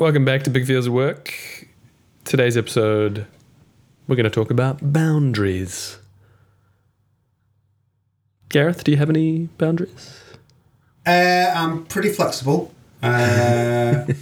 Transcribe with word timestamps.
Welcome 0.00 0.24
back 0.24 0.44
to 0.44 0.50
Big 0.50 0.66
Feels 0.66 0.86
at 0.86 0.92
Work. 0.94 1.34
Today's 2.24 2.56
episode, 2.56 3.26
we're 4.08 4.16
going 4.16 4.24
to 4.24 4.30
talk 4.30 4.50
about 4.50 4.78
boundaries. 4.80 5.98
Gareth, 8.48 8.82
do 8.82 8.92
you 8.92 8.96
have 8.96 9.10
any 9.10 9.48
boundaries? 9.58 10.22
Uh, 11.06 11.52
I'm 11.54 11.84
pretty 11.84 12.08
flexible. 12.08 12.72
Uh, 13.02 14.06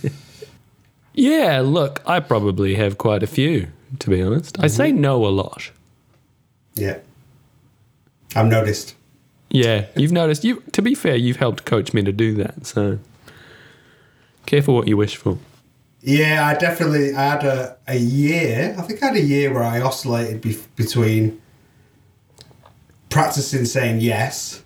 Yeah, 1.14 1.62
look, 1.64 2.02
I 2.06 2.18
probably 2.20 2.74
have 2.74 2.98
quite 2.98 3.22
a 3.22 3.28
few, 3.28 3.68
to 4.00 4.10
be 4.10 4.20
honest. 4.20 4.58
I 4.60 4.66
say 4.66 4.90
no 4.90 5.24
a 5.26 5.30
lot. 5.30 5.70
yeah. 6.74 6.98
I've 8.34 8.46
noticed. 8.46 8.94
Yeah, 9.48 9.86
you've 9.96 10.12
noticed. 10.12 10.42
You, 10.44 10.62
to 10.72 10.82
be 10.82 10.94
fair, 10.96 11.14
you've 11.14 11.36
helped 11.38 11.64
coach 11.64 11.94
me 11.94 12.02
to 12.02 12.12
do 12.12 12.34
that. 12.34 12.66
So, 12.66 12.98
careful 14.44 14.74
what 14.74 14.86
you 14.88 14.96
wish 14.98 15.16
for. 15.16 15.38
Yeah, 16.00 16.46
I 16.46 16.54
definitely 16.58 17.14
I 17.14 17.24
had 17.24 17.44
a, 17.44 17.76
a 17.88 17.96
year. 17.96 18.74
I 18.78 18.82
think 18.82 19.02
I 19.02 19.06
had 19.06 19.16
a 19.16 19.20
year 19.22 19.52
where 19.52 19.64
I 19.64 19.80
oscillated 19.80 20.40
be- 20.40 20.58
between 20.76 21.40
practicing 23.10 23.64
saying 23.64 24.00
yes 24.00 24.62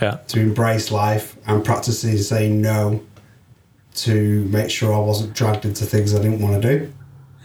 Yeah, 0.00 0.18
to 0.28 0.40
embrace 0.40 0.90
life 0.90 1.36
and 1.46 1.64
practicing 1.64 2.18
saying 2.18 2.60
no 2.60 3.02
to 3.94 4.44
make 4.46 4.70
sure 4.70 4.92
I 4.94 4.98
wasn't 4.98 5.32
dragged 5.34 5.64
into 5.64 5.86
things 5.86 6.14
I 6.14 6.18
didn't 6.20 6.40
want 6.42 6.60
to 6.62 6.78
do. 6.78 6.92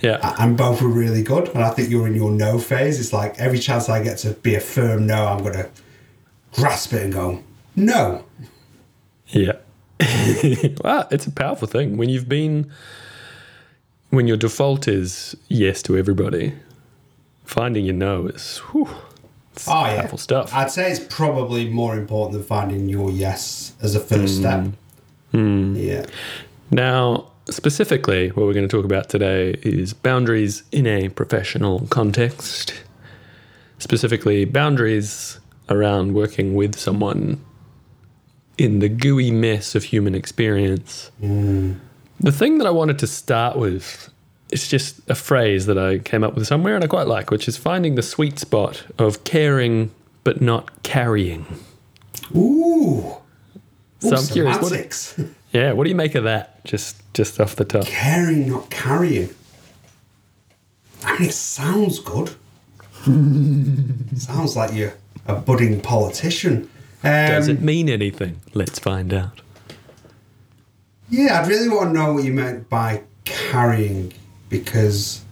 yeah, 0.02 0.36
and 0.40 0.58
both 0.58 0.82
were 0.82 0.90
really 0.90 1.24
good. 1.24 1.48
And 1.50 1.64
I 1.64 1.70
think 1.70 1.90
you're 1.90 2.08
in 2.08 2.16
your 2.16 2.32
no 2.32 2.60
phase. 2.60 3.00
It's 3.00 3.14
like 3.14 3.40
every 3.40 3.60
chance 3.60 3.88
I 3.88 4.04
get 4.04 4.18
to 4.20 4.32
be 4.32 4.56
a 4.56 4.60
firm 4.60 5.08
no, 5.08 5.28
I'm 5.28 5.38
going 5.44 5.54
to 5.54 5.70
grasp 6.52 6.92
it 6.92 7.04
and 7.04 7.14
go, 7.14 7.42
no. 7.78 8.26
yeah. 9.28 9.54
Well, 10.02 10.76
ah, 10.84 11.08
it's 11.12 11.28
a 11.28 11.32
powerful 11.32 11.68
thing 11.68 11.98
when 11.98 12.10
you've 12.10 12.30
been 12.30 12.72
when 14.10 14.28
your 14.28 14.38
default 14.38 14.88
is 14.88 15.36
yes 15.48 15.82
to 15.84 15.98
everybody. 15.98 16.54
Finding 17.46 17.86
your 17.86 17.96
no 17.96 18.28
is 18.28 18.58
whew, 18.72 18.88
Oh, 19.68 19.86
yeah. 19.86 20.00
powerful 20.02 20.18
stuff. 20.18 20.54
I'd 20.54 20.72
say 20.72 20.92
it's 20.92 21.00
probably 21.14 21.70
more 21.70 21.98
important 21.98 22.34
than 22.34 22.44
finding 22.44 22.88
your 22.90 23.12
yes 23.12 23.74
as 23.82 23.96
a 23.96 24.00
first 24.00 24.36
hmm. 24.36 24.42
step. 24.42 24.66
Hmm. 25.32 25.76
Yeah. 25.76 26.06
Now, 26.72 27.28
specifically, 27.50 28.30
what 28.30 28.46
we're 28.46 28.54
going 28.54 28.68
to 28.68 28.76
talk 28.76 28.86
about 28.86 29.10
today 29.10 29.56
is 29.62 29.94
boundaries 29.94 30.64
in 30.72 30.88
a 30.88 31.10
professional 31.10 31.88
context. 31.88 32.74
Specifically, 33.80 34.46
boundaries 34.46 35.40
around 35.70 36.14
working 36.14 36.56
with 36.56 36.78
someone 36.78 37.44
in 38.58 38.80
the 38.80 38.90
gooey 38.90 39.32
mess 39.32 39.76
of 39.76 39.84
human 39.86 40.16
experience. 40.16 41.12
Mm. 41.22 41.80
The 42.20 42.32
thing 42.32 42.58
that 42.60 42.68
I 42.68 42.72
wanted 42.72 43.00
to 43.00 43.08
start 43.08 43.58
with 43.58 44.10
is 44.52 44.68
just 44.68 45.00
a 45.10 45.16
phrase 45.16 45.66
that 45.66 45.78
I 45.78 46.00
came 46.00 46.24
up 46.24 46.36
with 46.36 46.46
somewhere 46.46 46.76
and 46.76 46.84
I 46.84 46.88
quite 46.88 47.08
like, 47.08 47.32
which 47.32 47.48
is 47.48 47.58
finding 47.58 47.96
the 47.96 48.04
sweet 48.04 48.38
spot 48.38 48.84
of 49.00 49.24
caring 49.24 49.92
but 50.24 50.42
not 50.42 50.84
carrying. 50.84 51.46
Ooh. 52.36 53.16
So 54.00 54.10
Ooh, 54.10 54.16
I'm 54.16 54.28
curious, 54.28 54.58
what- 54.58 54.68
semantics. 54.70 55.20
Yeah, 55.54 55.74
what 55.74 55.84
do 55.84 55.90
you 55.90 55.98
make 55.98 56.16
of 56.16 56.24
that? 56.24 56.64
Just 56.64 56.96
just 57.14 57.38
off 57.42 57.58
the 57.58 57.66
top. 57.66 57.86
Caring, 57.86 58.48
not 58.50 58.70
carrying. 58.70 59.36
I 61.04 61.20
mean, 61.20 61.28
it 61.28 61.34
sounds 61.34 62.00
good. 62.00 62.30
sounds 64.18 64.56
like 64.56 64.74
you're 64.74 64.94
a 65.28 65.36
budding 65.36 65.82
politician. 65.82 66.70
Um, 67.04 67.10
Does 67.32 67.48
it 67.48 67.62
mean 67.62 67.90
anything? 67.90 68.42
Let's 68.54 68.78
find 68.80 69.14
out. 69.14 69.42
Yeah, 71.10 71.42
I'd 71.42 71.48
really 71.48 71.68
want 71.70 71.90
to 71.90 71.94
know 71.94 72.14
what 72.14 72.24
you 72.24 72.32
meant 72.34 72.70
by 72.70 73.02
carrying 73.26 74.14
because 74.50 75.24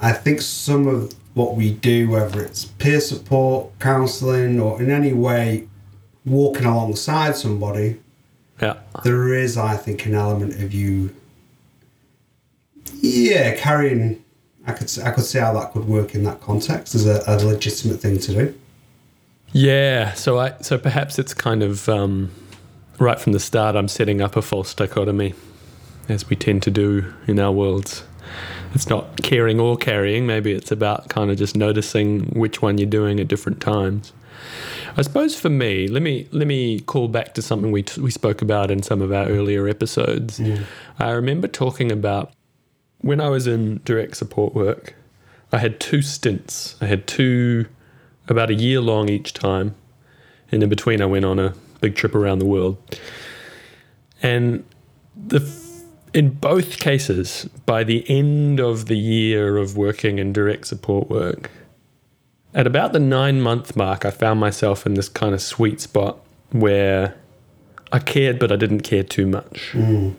I 0.00 0.12
think 0.12 0.40
some 0.40 0.86
of 0.86 1.14
what 1.34 1.56
we 1.56 1.72
do, 1.72 2.10
whether 2.10 2.42
it's 2.42 2.64
peer 2.64 3.00
support, 3.00 3.76
counselling, 3.80 4.58
or 4.60 4.80
in 4.80 4.90
any 4.90 5.12
way 5.12 5.68
walking 6.24 6.64
alongside 6.64 7.36
somebody, 7.36 8.00
Yeah. 8.60 8.74
there 9.04 9.34
is, 9.34 9.56
I 9.56 9.76
think, 9.76 10.06
an 10.06 10.14
element 10.14 10.62
of 10.62 10.72
you. 10.72 11.14
Yeah, 13.00 13.54
carrying. 13.56 14.22
I 14.66 14.72
could 14.72 14.90
I 15.04 15.10
could 15.10 15.24
see 15.24 15.38
how 15.38 15.52
that 15.54 15.72
could 15.72 15.86
work 15.86 16.14
in 16.14 16.22
that 16.24 16.40
context 16.40 16.94
as 16.94 17.06
a, 17.06 17.22
a 17.26 17.36
legitimate 17.44 18.00
thing 18.00 18.18
to 18.18 18.32
do. 18.32 18.59
Yeah. 19.52 20.14
So 20.14 20.38
I 20.38 20.54
so 20.60 20.78
perhaps 20.78 21.18
it's 21.18 21.34
kind 21.34 21.62
of 21.62 21.88
um, 21.88 22.30
right 22.98 23.18
from 23.18 23.32
the 23.32 23.40
start. 23.40 23.76
I'm 23.76 23.88
setting 23.88 24.20
up 24.20 24.36
a 24.36 24.42
false 24.42 24.74
dichotomy, 24.74 25.34
as 26.08 26.28
we 26.28 26.36
tend 26.36 26.62
to 26.64 26.70
do 26.70 27.12
in 27.26 27.38
our 27.38 27.52
worlds. 27.52 28.04
It's 28.74 28.88
not 28.88 29.22
caring 29.22 29.58
or 29.58 29.76
carrying. 29.76 30.26
Maybe 30.26 30.52
it's 30.52 30.70
about 30.70 31.08
kind 31.08 31.30
of 31.30 31.36
just 31.36 31.56
noticing 31.56 32.26
which 32.26 32.62
one 32.62 32.78
you're 32.78 32.88
doing 32.88 33.18
at 33.18 33.26
different 33.26 33.60
times. 33.60 34.12
I 34.96 35.02
suppose 35.02 35.38
for 35.38 35.50
me, 35.50 35.88
let 35.88 36.02
me 36.02 36.28
let 36.30 36.46
me 36.46 36.80
call 36.80 37.08
back 37.08 37.34
to 37.34 37.42
something 37.42 37.72
we 37.72 37.82
t- 37.82 38.00
we 38.00 38.10
spoke 38.10 38.42
about 38.42 38.70
in 38.70 38.82
some 38.82 39.02
of 39.02 39.12
our 39.12 39.26
earlier 39.26 39.66
episodes. 39.68 40.38
I 40.98 41.10
remember 41.10 41.48
talking 41.48 41.90
about 41.90 42.32
when 43.00 43.20
I 43.20 43.28
was 43.28 43.46
in 43.46 43.80
direct 43.84 44.16
support 44.16 44.54
work. 44.54 44.94
I 45.52 45.58
had 45.58 45.80
two 45.80 46.00
stints. 46.02 46.76
I 46.80 46.86
had 46.86 47.08
two 47.08 47.66
about 48.28 48.50
a 48.50 48.54
year 48.54 48.80
long 48.80 49.08
each 49.08 49.32
time, 49.32 49.74
and 50.52 50.62
in 50.62 50.68
between, 50.68 51.00
I 51.00 51.06
went 51.06 51.24
on 51.24 51.38
a 51.38 51.54
big 51.80 51.96
trip 51.96 52.14
around 52.14 52.38
the 52.38 52.46
world. 52.46 52.76
And 54.22 54.64
the 55.16 55.40
f- 55.40 55.82
in 56.12 56.30
both 56.30 56.78
cases, 56.78 57.48
by 57.66 57.84
the 57.84 58.04
end 58.08 58.60
of 58.60 58.86
the 58.86 58.98
year 58.98 59.56
of 59.56 59.76
working 59.76 60.18
in 60.18 60.32
direct 60.32 60.66
support 60.66 61.08
work, 61.08 61.50
at 62.52 62.66
about 62.66 62.92
the 62.92 63.00
nine 63.00 63.40
month 63.40 63.76
mark, 63.76 64.04
I 64.04 64.10
found 64.10 64.40
myself 64.40 64.86
in 64.86 64.94
this 64.94 65.08
kind 65.08 65.34
of 65.34 65.40
sweet 65.40 65.80
spot 65.80 66.18
where 66.50 67.16
I 67.92 68.00
cared, 68.00 68.38
but 68.38 68.50
I 68.50 68.56
didn't 68.56 68.80
care 68.80 69.04
too 69.04 69.26
much. 69.26 69.70
Mm. 69.72 70.16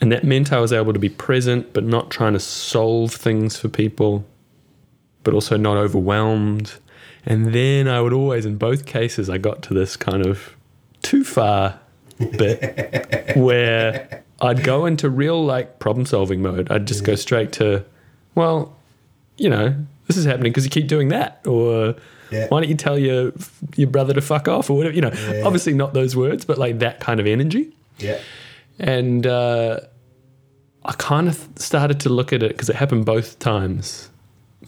And 0.00 0.10
that 0.12 0.24
meant 0.24 0.52
I 0.52 0.60
was 0.60 0.72
able 0.72 0.94
to 0.94 0.98
be 0.98 1.10
present, 1.10 1.74
but 1.74 1.84
not 1.84 2.10
trying 2.10 2.32
to 2.32 2.40
solve 2.40 3.12
things 3.12 3.58
for 3.58 3.68
people, 3.68 4.24
but 5.24 5.34
also 5.34 5.56
not 5.56 5.76
overwhelmed. 5.76 6.74
And 7.26 7.52
then 7.52 7.86
I 7.88 8.00
would 8.00 8.12
always, 8.12 8.46
in 8.46 8.56
both 8.56 8.86
cases, 8.86 9.28
I 9.28 9.38
got 9.38 9.62
to 9.64 9.74
this 9.74 9.96
kind 9.96 10.24
of 10.26 10.56
too 11.02 11.24
far 11.24 11.78
bit 12.18 13.32
where 13.36 14.22
I'd 14.40 14.62
go 14.64 14.86
into 14.86 15.08
real 15.10 15.44
like 15.44 15.78
problem 15.78 16.06
solving 16.06 16.40
mode. 16.42 16.70
I'd 16.70 16.86
just 16.86 17.04
go 17.04 17.14
straight 17.14 17.52
to, 17.52 17.84
well, 18.34 18.76
you 19.36 19.48
know, 19.50 19.74
this 20.06 20.16
is 20.16 20.24
happening 20.24 20.50
because 20.52 20.64
you 20.64 20.70
keep 20.70 20.88
doing 20.88 21.08
that, 21.08 21.40
or 21.46 21.94
Yeah. 22.30 22.46
why 22.48 22.60
don't 22.60 22.68
you 22.68 22.74
tell 22.76 22.98
your 22.98 23.32
your 23.76 23.88
brother 23.88 24.12
to 24.14 24.20
fuck 24.20 24.48
off, 24.48 24.70
or 24.70 24.76
whatever. 24.76 24.94
You 24.94 25.02
know, 25.02 25.12
Yeah. 25.12 25.42
obviously 25.44 25.72
not 25.74 25.94
those 25.94 26.16
words, 26.16 26.44
but 26.44 26.58
like 26.58 26.78
that 26.80 27.00
kind 27.00 27.20
of 27.20 27.26
energy. 27.26 27.72
Yeah. 27.98 28.18
And 28.78 29.26
uh, 29.26 29.80
I 30.84 30.92
kind 30.92 31.28
of 31.28 31.46
started 31.56 32.00
to 32.00 32.08
look 32.08 32.32
at 32.32 32.42
it 32.42 32.52
because 32.52 32.68
it 32.70 32.76
happened 32.76 33.04
both 33.04 33.38
times, 33.38 34.08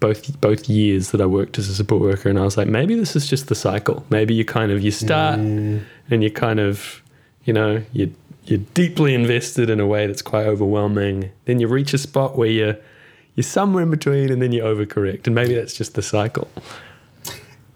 both 0.03 0.41
both 0.41 0.69
years 0.69 1.13
that 1.13 1.21
I 1.21 1.27
worked 1.27 1.59
as 1.59 1.69
a 1.69 1.75
support 1.75 2.03
worker, 2.03 2.29
and 2.29 2.39
I 2.39 2.43
was 2.43 2.57
like, 2.59 2.69
maybe 2.69 2.95
this 2.95 3.17
is 3.17 3.27
just 3.27 3.49
the 3.49 3.55
cycle. 3.55 4.05
Maybe 4.11 4.35
you 4.35 4.45
kind 4.45 4.71
of 4.73 4.83
you 4.83 4.91
start 4.91 5.39
and 5.39 5.85
you 6.11 6.31
kind 6.31 6.61
of, 6.61 7.01
you 7.47 7.53
know, 7.55 7.83
you 7.95 8.13
you're 8.45 8.65
deeply 8.75 9.15
invested 9.15 9.71
in 9.71 9.79
a 9.81 9.87
way 9.87 10.07
that's 10.09 10.21
quite 10.23 10.47
overwhelming. 10.47 11.31
Then 11.47 11.61
you 11.61 11.69
reach 11.69 11.95
a 11.95 11.99
spot 11.99 12.37
where 12.37 12.51
you're 12.51 12.77
you're 13.37 13.45
somewhere 13.45 13.85
in 13.85 13.91
between, 13.91 14.31
and 14.33 14.43
then 14.43 14.53
you 14.53 14.63
overcorrect, 14.63 15.27
and 15.27 15.35
maybe 15.35 15.55
that's 15.55 15.75
just 15.75 15.95
the 15.95 16.03
cycle. 16.03 16.49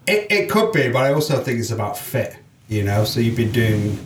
It, 0.05 0.31
it 0.31 0.49
could 0.49 0.71
be, 0.71 0.89
but 0.89 1.03
I 1.03 1.13
also 1.13 1.41
think 1.41 1.59
it's 1.59 1.71
about 1.71 1.97
fit, 1.97 2.37
you 2.69 2.83
know. 2.83 3.03
So 3.05 3.19
you've 3.19 3.35
been 3.35 3.51
doing 3.51 3.97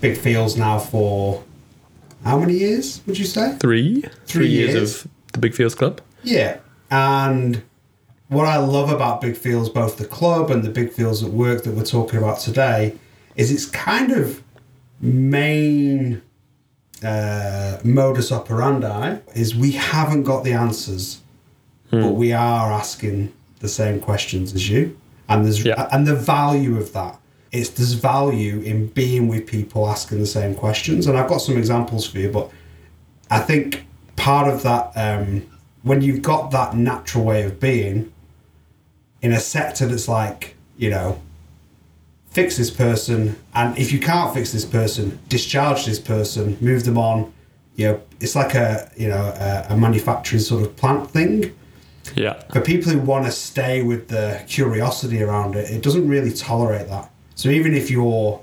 Big 0.00 0.16
Feels 0.18 0.56
now 0.56 0.78
for 0.78 1.42
how 2.24 2.38
many 2.38 2.54
years, 2.54 3.00
would 3.06 3.18
you 3.18 3.24
say? 3.24 3.56
Three, 3.58 4.04
Three 4.26 4.48
years, 4.48 4.74
years. 4.74 5.04
of 5.04 5.10
the 5.32 5.38
Big 5.40 5.54
Feels 5.54 5.74
Club. 5.74 6.00
Yeah. 6.22 6.58
And 6.92 7.62
what 8.28 8.46
I 8.46 8.58
love 8.58 8.90
about 8.90 9.20
Big 9.22 9.36
Feels, 9.36 9.70
both 9.70 9.96
the 9.96 10.04
club 10.04 10.50
and 10.50 10.62
the 10.62 10.68
Big 10.68 10.92
Feels 10.92 11.24
at 11.24 11.30
work 11.30 11.64
that 11.64 11.74
we're 11.74 11.84
talking 11.84 12.18
about 12.18 12.38
today, 12.38 12.94
is 13.34 13.50
it's 13.50 13.64
kind 13.66 14.12
of 14.12 14.42
main 15.00 16.20
uh, 17.02 17.78
modus 17.82 18.30
operandi 18.30 19.18
is 19.34 19.56
we 19.56 19.72
haven't 19.72 20.22
got 20.24 20.44
the 20.44 20.52
answers, 20.52 21.20
but 21.90 22.12
we 22.12 22.32
are 22.32 22.72
asking 22.72 23.32
the 23.60 23.68
same 23.68 23.98
questions 24.00 24.54
as 24.54 24.68
you, 24.68 24.96
and 25.28 25.44
there's 25.44 25.64
Yeah. 25.64 25.88
and 25.92 26.06
the 26.06 26.14
value 26.14 26.76
of 26.78 26.92
that. 26.92 27.18
It's 27.50 27.70
there's 27.70 27.92
value 27.94 28.60
in 28.60 28.86
being 28.88 29.28
with 29.28 29.46
people 29.46 29.88
asking 29.88 30.20
the 30.20 30.26
same 30.26 30.54
questions, 30.54 31.06
and 31.06 31.18
I've 31.18 31.28
got 31.28 31.38
some 31.38 31.56
examples 31.58 32.06
for 32.06 32.18
you, 32.18 32.30
but 32.30 32.50
I 33.30 33.40
think 33.40 33.84
part 34.16 34.46
of 34.52 34.62
that 34.62 34.92
um, 34.94 35.42
when 35.82 36.02
you've 36.02 36.22
got 36.22 36.50
that 36.50 36.76
natural 36.76 37.24
way 37.24 37.42
of 37.42 37.60
being 37.60 38.12
in 39.20 39.32
a 39.32 39.40
sector 39.40 39.86
that's 39.86 40.08
like 40.08 40.56
you 40.76 40.90
know 40.90 41.20
fix 42.30 42.56
this 42.56 42.70
person 42.70 43.36
and 43.54 43.76
if 43.76 43.92
you 43.92 44.00
can't 44.00 44.32
fix 44.32 44.52
this 44.52 44.64
person 44.64 45.18
discharge 45.28 45.84
this 45.84 45.98
person 45.98 46.56
move 46.60 46.84
them 46.84 46.96
on 46.96 47.32
you 47.76 47.86
know, 47.86 48.00
it's 48.20 48.36
like 48.36 48.54
a 48.54 48.90
you 48.96 49.08
know 49.08 49.16
a, 49.16 49.66
a 49.70 49.76
manufacturing 49.76 50.40
sort 50.40 50.62
of 50.62 50.76
plant 50.76 51.10
thing. 51.10 51.54
Yeah. 52.16 52.42
For 52.52 52.60
people 52.60 52.92
who 52.92 52.98
want 52.98 53.26
to 53.26 53.32
stay 53.32 53.82
with 53.82 54.08
the 54.08 54.42
curiosity 54.48 55.22
around 55.22 55.54
it, 55.54 55.70
it 55.70 55.82
doesn't 55.82 56.08
really 56.08 56.32
tolerate 56.32 56.88
that. 56.88 57.10
So 57.34 57.48
even 57.48 57.74
if 57.74 57.90
you're 57.90 58.40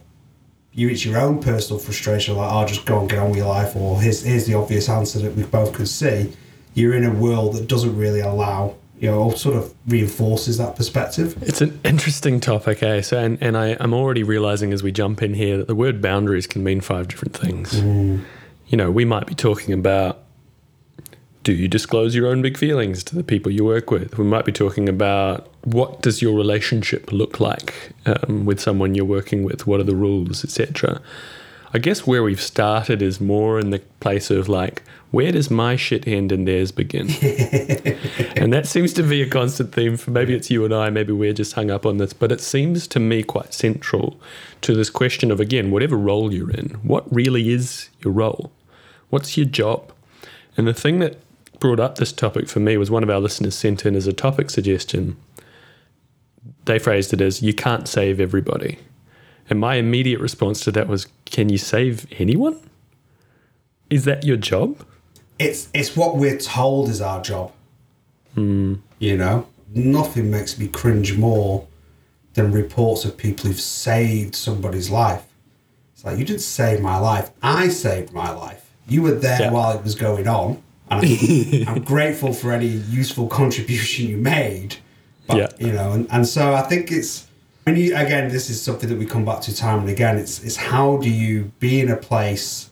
you 0.74 0.88
reach 0.88 1.06
your 1.06 1.20
own 1.20 1.42
personal 1.42 1.80
frustration, 1.80 2.36
like 2.38 2.52
I'll 2.52 2.68
just 2.68 2.86
go 2.86 3.00
and 3.00 3.10
get 3.10 3.20
on 3.20 3.30
with 3.30 3.38
your 3.38 3.48
life, 3.48 3.76
or 3.76 4.02
here's 4.02 4.24
here's 4.24 4.46
the 4.46 4.56
obvious 4.56 4.90
answer 4.90 5.20
that 5.20 5.36
we 5.36 5.44
both 5.44 5.74
can 5.74 5.86
see. 5.86 6.34
You're 6.80 6.96
in 6.96 7.06
a 7.06 7.14
world 7.14 7.56
that 7.56 7.68
doesn't 7.68 7.96
really 7.98 8.22
allow, 8.22 8.76
you 9.00 9.10
know, 9.12 9.24
or 9.24 9.36
sort 9.36 9.56
of 9.56 9.74
reinforces 9.88 10.58
that 10.58 10.76
perspective. 10.76 11.42
It's 11.44 11.62
an 11.62 11.80
interesting 11.84 12.40
topic, 12.40 12.82
eh? 12.82 13.02
So, 13.02 13.20
and, 13.20 13.38
and 13.42 13.58
I, 13.58 13.76
I'm 13.80 13.94
already 13.94 14.24
realizing 14.24 14.72
as 14.74 14.82
we 14.82 14.92
jump 14.92 15.22
in 15.22 15.34
here 15.34 15.58
that 15.58 15.68
the 15.68 15.76
word 15.76 16.02
boundaries 16.02 16.48
can 16.48 16.64
mean 16.64 16.82
five 16.82 17.08
different 17.08 17.36
things. 17.36 17.76
You 18.68 18.78
know, 18.78 18.92
we 18.92 19.04
might 19.06 19.28
be 19.28 19.36
talking 19.36 19.74
about 19.74 20.24
do 21.44 21.54
you 21.54 21.68
disclose 21.68 22.16
your 22.16 22.28
own 22.28 22.42
big 22.42 22.58
feelings 22.58 23.04
to 23.06 23.16
the 23.16 23.24
people 23.24 23.52
you 23.52 23.64
work 23.66 23.92
with? 23.92 24.18
We 24.18 24.26
might 24.26 24.46
be 24.46 24.52
talking 24.52 24.90
about 24.90 25.50
what 25.64 26.02
does 26.02 26.22
your 26.22 26.36
relationship 26.36 27.12
look 27.12 27.40
like 27.40 27.92
um, 28.06 28.46
with 28.46 28.60
someone 28.60 28.94
you're 28.94 29.06
working 29.06 29.44
with? 29.44 29.66
What 29.66 29.80
are 29.80 29.84
the 29.84 29.96
rules, 29.96 30.44
etc. 30.44 31.02
I 31.72 31.78
guess 31.78 32.08
where 32.08 32.24
we've 32.24 32.42
started 32.42 33.02
is 33.02 33.22
more 33.22 33.60
in 33.60 33.70
the 33.70 33.80
place 34.00 34.32
of 34.32 34.50
like, 34.50 34.82
where 35.12 35.32
does 35.32 35.52
my 35.52 35.76
shit 35.76 36.08
end 36.08 36.32
and 36.32 36.48
theirs 36.48 36.72
begin? 36.72 37.08
and 38.36 38.52
that 38.54 38.68
seems 38.68 38.92
to 38.94 39.04
be 39.04 39.22
a 39.22 39.30
constant 39.30 39.74
theme 39.74 39.96
for 39.96 40.10
maybe 40.12 40.34
it's 40.34 40.50
you 40.50 40.66
and 40.66 40.74
I, 40.74 40.90
maybe 40.90 41.14
we're 41.14 41.34
just 41.34 41.54
hung 41.54 41.70
up 41.70 41.86
on 41.86 41.98
this, 41.98 42.14
but 42.14 42.32
it 42.32 42.42
seems 42.42 42.88
to 42.88 43.00
me 43.00 43.22
quite 43.22 43.54
central 43.54 44.20
to 44.62 44.74
this 44.74 44.90
question 44.90 45.30
of 45.30 45.40
again, 45.40 45.70
whatever 45.70 45.96
role 45.96 46.34
you're 46.34 46.52
in, 46.52 46.70
what 46.84 47.12
really 47.14 47.52
is 47.52 47.90
your 48.02 48.14
role? 48.14 48.52
What's 49.10 49.38
your 49.38 49.48
job? 49.48 49.92
And 50.58 50.68
the 50.68 50.74
thing 50.74 51.00
that 51.00 51.18
brought 51.60 51.80
up 51.80 51.98
this 51.98 52.12
topic 52.12 52.48
for 52.48 52.60
me 52.60 52.78
was 52.78 52.90
one 52.90 53.04
of 53.04 53.10
our 53.10 53.20
listeners 53.20 53.56
sent 53.56 53.86
in 53.86 53.96
as 53.96 54.08
a 54.08 54.14
topic 54.14 54.50
suggestion. 54.50 55.18
They 56.66 56.80
phrased 56.80 57.14
it 57.14 57.22
as, 57.22 57.42
you 57.42 57.54
can't 57.54 57.88
save 57.88 58.20
everybody. 58.20 58.80
And 59.50 59.60
my 59.60 59.76
immediate 59.76 60.20
response 60.20 60.62
to 60.62 60.72
that 60.72 60.88
was, 60.88 61.08
can 61.26 61.50
you 61.50 61.58
save 61.58 62.06
anyone? 62.20 62.60
Is 63.90 64.06
that 64.06 64.24
your 64.24 64.38
job? 64.38 64.86
It's 65.40 65.70
it's 65.74 65.96
what 65.96 66.18
we're 66.18 66.38
told 66.38 66.90
is 66.90 67.02
our 67.02 67.22
job. 67.22 67.52
Hmm. 68.36 68.76
You 69.00 69.18
know, 69.18 69.48
nothing 69.74 70.30
makes 70.30 70.60
me 70.60 70.68
cringe 70.68 71.18
more 71.18 71.66
than 72.34 72.52
reports 72.52 73.06
of 73.06 73.18
people 73.18 73.48
who've 73.48 73.60
saved 73.60 74.36
somebody's 74.36 74.90
life. 74.92 75.26
It's 75.94 76.04
like 76.06 76.20
you 76.20 76.26
didn't 76.26 76.42
save 76.42 76.82
my 76.82 76.98
life; 76.98 77.32
I 77.42 77.70
saved 77.70 78.14
my 78.14 78.30
life. 78.32 78.70
You 78.88 79.02
were 79.02 79.12
there 79.16 79.40
Yeah. 79.44 79.52
while 79.52 79.76
it 79.78 79.84
was 79.84 79.96
going 79.96 80.28
on, 80.28 80.62
and 80.90 81.06
I'm, 81.06 81.68
I'm 81.78 81.82
grateful 81.84 82.34
for 82.34 82.52
any 82.52 82.68
useful 82.68 83.28
contribution 83.28 84.08
you 84.08 84.18
made. 84.18 84.76
But 85.26 85.38
Yeah. 85.38 85.48
you 85.68 85.72
know, 85.72 85.94
and, 85.94 86.08
and 86.12 86.28
so 86.28 86.54
I 86.54 86.62
think 86.64 86.92
it's 86.92 87.26
when 87.70 87.80
you 87.80 87.96
again, 87.96 88.30
this 88.30 88.50
is 88.50 88.60
something 88.60 88.90
that 88.90 88.98
we 88.98 89.06
come 89.06 89.24
back 89.24 89.42
to 89.42 89.56
time 89.56 89.80
and 89.82 89.90
again. 89.90 90.18
It's 90.18 90.44
it's 90.44 90.56
how 90.56 90.98
do 90.98 91.10
you 91.10 91.52
be 91.60 91.80
in 91.80 91.90
a 91.90 91.96
place 91.96 92.72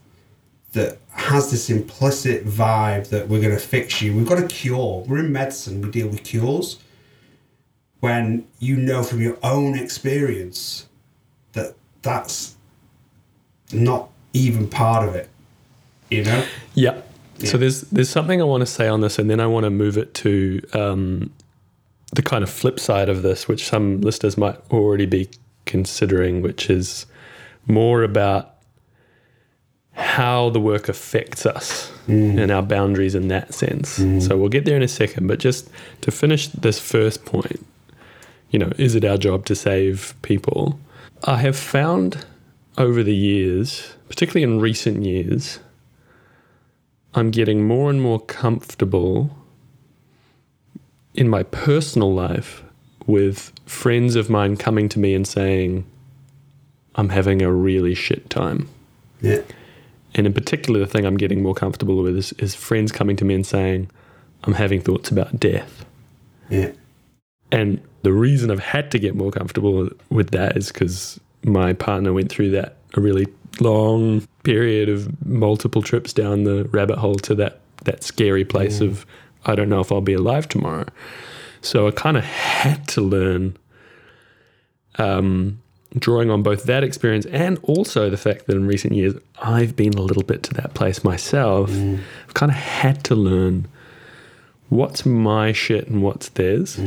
that 0.72 0.98
has 1.12 1.52
this 1.52 1.70
implicit 1.70 2.46
vibe 2.46 3.10
that 3.10 3.28
we're 3.28 3.42
going 3.42 3.54
to 3.54 3.60
fix 3.60 4.02
you. 4.02 4.16
We've 4.16 4.28
got 4.28 4.40
a 4.40 4.48
cure. 4.48 5.04
We're 5.08 5.20
in 5.20 5.32
medicine. 5.32 5.82
We 5.82 5.92
deal 5.92 6.08
with 6.08 6.24
cures. 6.24 6.80
When 8.00 8.48
you 8.60 8.76
know 8.76 9.04
from 9.04 9.22
your 9.22 9.38
own 9.44 9.78
experience 9.78 10.88
that 11.54 11.76
that's 12.02 12.56
not 13.72 14.10
even 14.34 14.68
part 14.68 15.08
of 15.08 15.16
it, 15.16 15.30
you 16.10 16.24
know. 16.24 16.44
Yeah. 16.74 17.02
Yeah. 17.38 17.52
So 17.52 17.58
there's 17.60 17.82
there's 17.82 18.10
something 18.10 18.42
I 18.42 18.46
want 18.46 18.62
to 18.62 18.66
say 18.68 18.88
on 18.88 19.02
this, 19.02 19.20
and 19.20 19.30
then 19.30 19.40
I 19.40 19.46
want 19.46 19.66
to 19.66 19.70
move 19.70 19.96
it 19.96 20.16
to 20.16 20.60
um, 20.74 21.32
the 22.14 22.22
kind 22.22 22.44
of 22.44 22.50
flip 22.50 22.80
side 22.80 23.10
of 23.10 23.22
this, 23.22 23.48
which 23.48 23.68
some 23.68 24.02
listeners 24.02 24.38
might 24.38 24.58
already 24.72 25.06
be 25.06 25.30
considering, 25.66 26.42
which 26.42 26.70
is 26.70 27.06
more 27.68 28.04
about 28.04 28.56
how 29.92 30.50
the 30.50 30.60
work 30.60 30.88
affects 30.90 31.46
us 31.46 31.92
mm. 32.08 32.40
and 32.40 32.52
our 32.52 32.62
boundaries 32.62 33.16
in 33.16 33.28
that 33.30 33.54
sense. 33.54 34.00
Mm. 34.00 34.22
So 34.22 34.38
we'll 34.38 34.50
get 34.50 34.64
there 34.66 34.78
in 34.78 34.84
a 34.84 34.88
second, 34.88 35.28
but 35.28 35.40
just 35.40 35.70
to 36.02 36.12
finish 36.12 36.48
this 36.50 36.80
first 36.80 37.26
point, 37.26 37.66
you 38.52 38.60
know, 38.60 38.72
is 38.78 38.96
it 38.96 39.04
our 39.04 39.18
job 39.18 39.46
to 39.46 39.56
save 39.56 40.14
people? 40.22 40.80
I 41.24 41.38
have 41.38 41.58
found 41.58 42.26
over 42.78 43.04
the 43.04 43.16
years, 43.16 43.96
particularly 44.08 44.44
in 44.44 44.62
recent 44.62 45.04
years, 45.04 45.60
I'm 47.16 47.32
getting 47.32 47.68
more 47.68 47.90
and 47.90 48.02
more 48.02 48.20
comfortable 48.20 49.36
in 51.18 51.28
my 51.28 51.44
personal 51.44 52.14
life 52.14 52.64
with 53.08 53.52
friends 53.66 54.16
of 54.16 54.30
mine 54.30 54.56
coming 54.56 54.88
to 54.90 55.00
me 55.00 55.16
and 55.16 55.28
saying, 55.28 55.86
I'm 56.96 57.10
having 57.10 57.42
a 57.42 57.52
really 57.52 57.96
shit 57.96 58.30
time. 58.30 58.70
Yeah. 59.22 59.42
And 60.14 60.26
in 60.28 60.34
particular, 60.34 60.80
the 60.80 60.88
thing 60.88 61.06
I'm 61.06 61.18
getting 61.18 61.42
more 61.42 61.56
comfortable 61.56 62.02
with 62.02 62.16
is, 62.16 62.34
is 62.34 62.56
friends 62.56 62.92
coming 62.92 63.16
to 63.18 63.26
me 63.26 63.34
and 63.34 63.46
saying, 63.46 63.90
I'm 64.44 64.54
having 64.54 64.82
thoughts 64.82 65.10
about 65.12 65.40
death. 65.40 65.86
Yeah. 66.50 66.72
And 67.52 67.82
the 68.04 68.14
reason 68.14 68.52
I've 68.52 68.60
had 68.60 68.92
to 68.92 69.00
get 69.00 69.16
more 69.16 69.32
comfortable 69.32 69.90
with 70.10 70.32
that 70.32 70.56
is 70.56 70.72
because 70.72 71.20
my 71.44 71.74
partner 71.74 72.14
went 72.14 72.30
through 72.30 72.52
that 72.52 72.78
a 72.94 73.02
really 73.02 73.28
long 73.60 74.26
period 74.44 74.90
of 74.90 75.26
multiple 75.26 75.82
trips 75.82 76.14
down 76.14 76.44
the 76.44 76.66
rabbit 76.66 76.98
hole 76.98 77.16
to 77.16 77.36
that 77.36 77.60
that 77.84 78.04
scary 78.04 78.44
place 78.44 78.82
of 78.82 79.06
I 79.48 79.56
don't 79.56 79.70
know 79.70 79.80
if 79.80 79.92
I'll 79.92 80.02
be 80.02 80.14
alive 80.14 80.48
tomorrow. 80.48 80.86
So 81.62 81.88
I 81.88 81.92
kind 81.92 82.18
of 82.18 82.24
had 82.24 82.88
to 82.90 83.02
learn 83.02 83.58
um, 84.98 85.62
drawing 85.98 86.30
on 86.30 86.44
both 86.44 86.64
that 86.64 86.84
experience 86.84 87.26
and 87.28 87.60
also 87.64 88.10
the 88.10 88.18
fact 88.18 88.48
that 88.48 88.56
in 88.56 88.68
recent 88.68 88.94
years 88.94 89.14
I've 89.42 89.76
been 89.76 89.94
a 89.94 90.02
little 90.02 90.24
bit 90.24 90.44
to 90.44 90.54
that 90.56 90.74
place 90.74 91.04
myself. 91.04 91.70
I've 92.28 92.34
kind 92.34 92.52
of 92.52 92.58
had 92.58 93.04
to 93.06 93.16
learn 93.16 93.68
what's 94.70 95.06
my 95.06 95.52
shit 95.52 95.88
and 95.88 96.04
what's 96.04 96.30
theirs. 96.30 96.78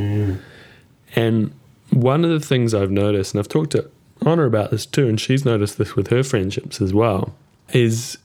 And 1.15 1.53
one 1.89 2.23
of 2.23 2.31
the 2.31 2.39
things 2.39 2.73
I've 2.73 2.91
noticed, 2.91 3.33
and 3.33 3.39
I've 3.39 3.49
talked 3.49 3.71
to 3.71 3.89
Honor 4.23 4.45
about 4.45 4.69
this 4.71 4.85
too, 4.85 5.07
and 5.07 5.19
she's 5.19 5.43
noticed 5.45 5.77
this 5.79 5.95
with 5.95 6.07
her 6.09 6.23
friendships 6.23 6.79
as 6.79 6.93
well, 6.93 7.33
is 7.73 8.19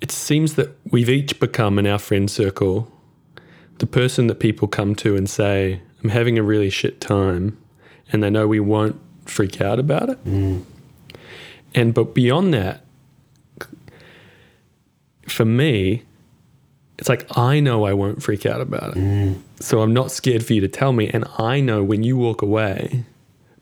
it 0.00 0.10
seems 0.10 0.54
that 0.54 0.76
we've 0.90 1.08
each 1.08 1.38
become 1.38 1.78
in 1.78 1.86
our 1.86 1.98
friend 1.98 2.30
circle 2.30 2.90
the 3.78 3.86
person 3.86 4.26
that 4.28 4.36
people 4.36 4.68
come 4.68 4.94
to 4.96 5.16
and 5.16 5.28
say, 5.28 5.80
I'm 6.02 6.10
having 6.10 6.38
a 6.38 6.42
really 6.42 6.70
shit 6.70 7.00
time, 7.00 7.58
and 8.12 8.22
they 8.22 8.30
know 8.30 8.46
we 8.46 8.60
won't 8.60 9.00
freak 9.24 9.60
out 9.60 9.78
about 9.78 10.08
it. 10.08 10.24
Mm. 10.24 10.62
And 11.74 11.92
but 11.92 12.14
beyond 12.14 12.54
that, 12.54 12.82
for 15.28 15.44
me, 15.44 16.04
it's 16.98 17.08
like 17.08 17.26
I 17.36 17.60
know 17.60 17.84
I 17.84 17.92
won't 17.92 18.22
freak 18.22 18.46
out 18.46 18.60
about 18.60 18.96
it. 18.96 19.00
Mm. 19.00 19.40
So 19.60 19.82
I'm 19.82 19.92
not 19.92 20.10
scared 20.10 20.44
for 20.44 20.54
you 20.54 20.60
to 20.62 20.68
tell 20.68 20.92
me. 20.92 21.10
And 21.10 21.24
I 21.38 21.60
know 21.60 21.82
when 21.82 22.02
you 22.02 22.16
walk 22.16 22.42
away, 22.42 23.04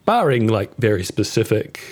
barring 0.05 0.47
like 0.47 0.77
very 0.77 1.03
specific 1.03 1.83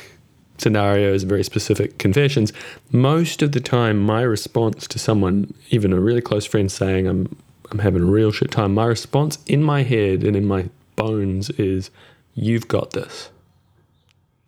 scenarios, 0.58 1.24
very 1.24 1.42
specific 1.42 1.98
confessions, 1.98 2.52
most 2.92 3.42
of 3.42 3.52
the 3.52 3.60
time 3.60 3.98
my 3.98 4.22
response 4.22 4.86
to 4.86 4.98
someone, 4.98 5.52
even 5.70 5.92
a 5.92 6.00
really 6.00 6.20
close 6.20 6.46
friend 6.46 6.70
saying 6.70 7.06
I'm 7.08 7.36
I'm 7.72 7.78
having 7.78 8.02
a 8.02 8.06
real 8.06 8.32
shit 8.32 8.50
time, 8.50 8.74
my 8.74 8.84
response 8.84 9.38
in 9.46 9.62
my 9.62 9.82
head 9.82 10.22
and 10.22 10.36
in 10.36 10.46
my 10.46 10.68
bones 10.96 11.50
is 11.50 11.90
you've 12.34 12.68
got 12.68 12.90
this. 12.90 13.30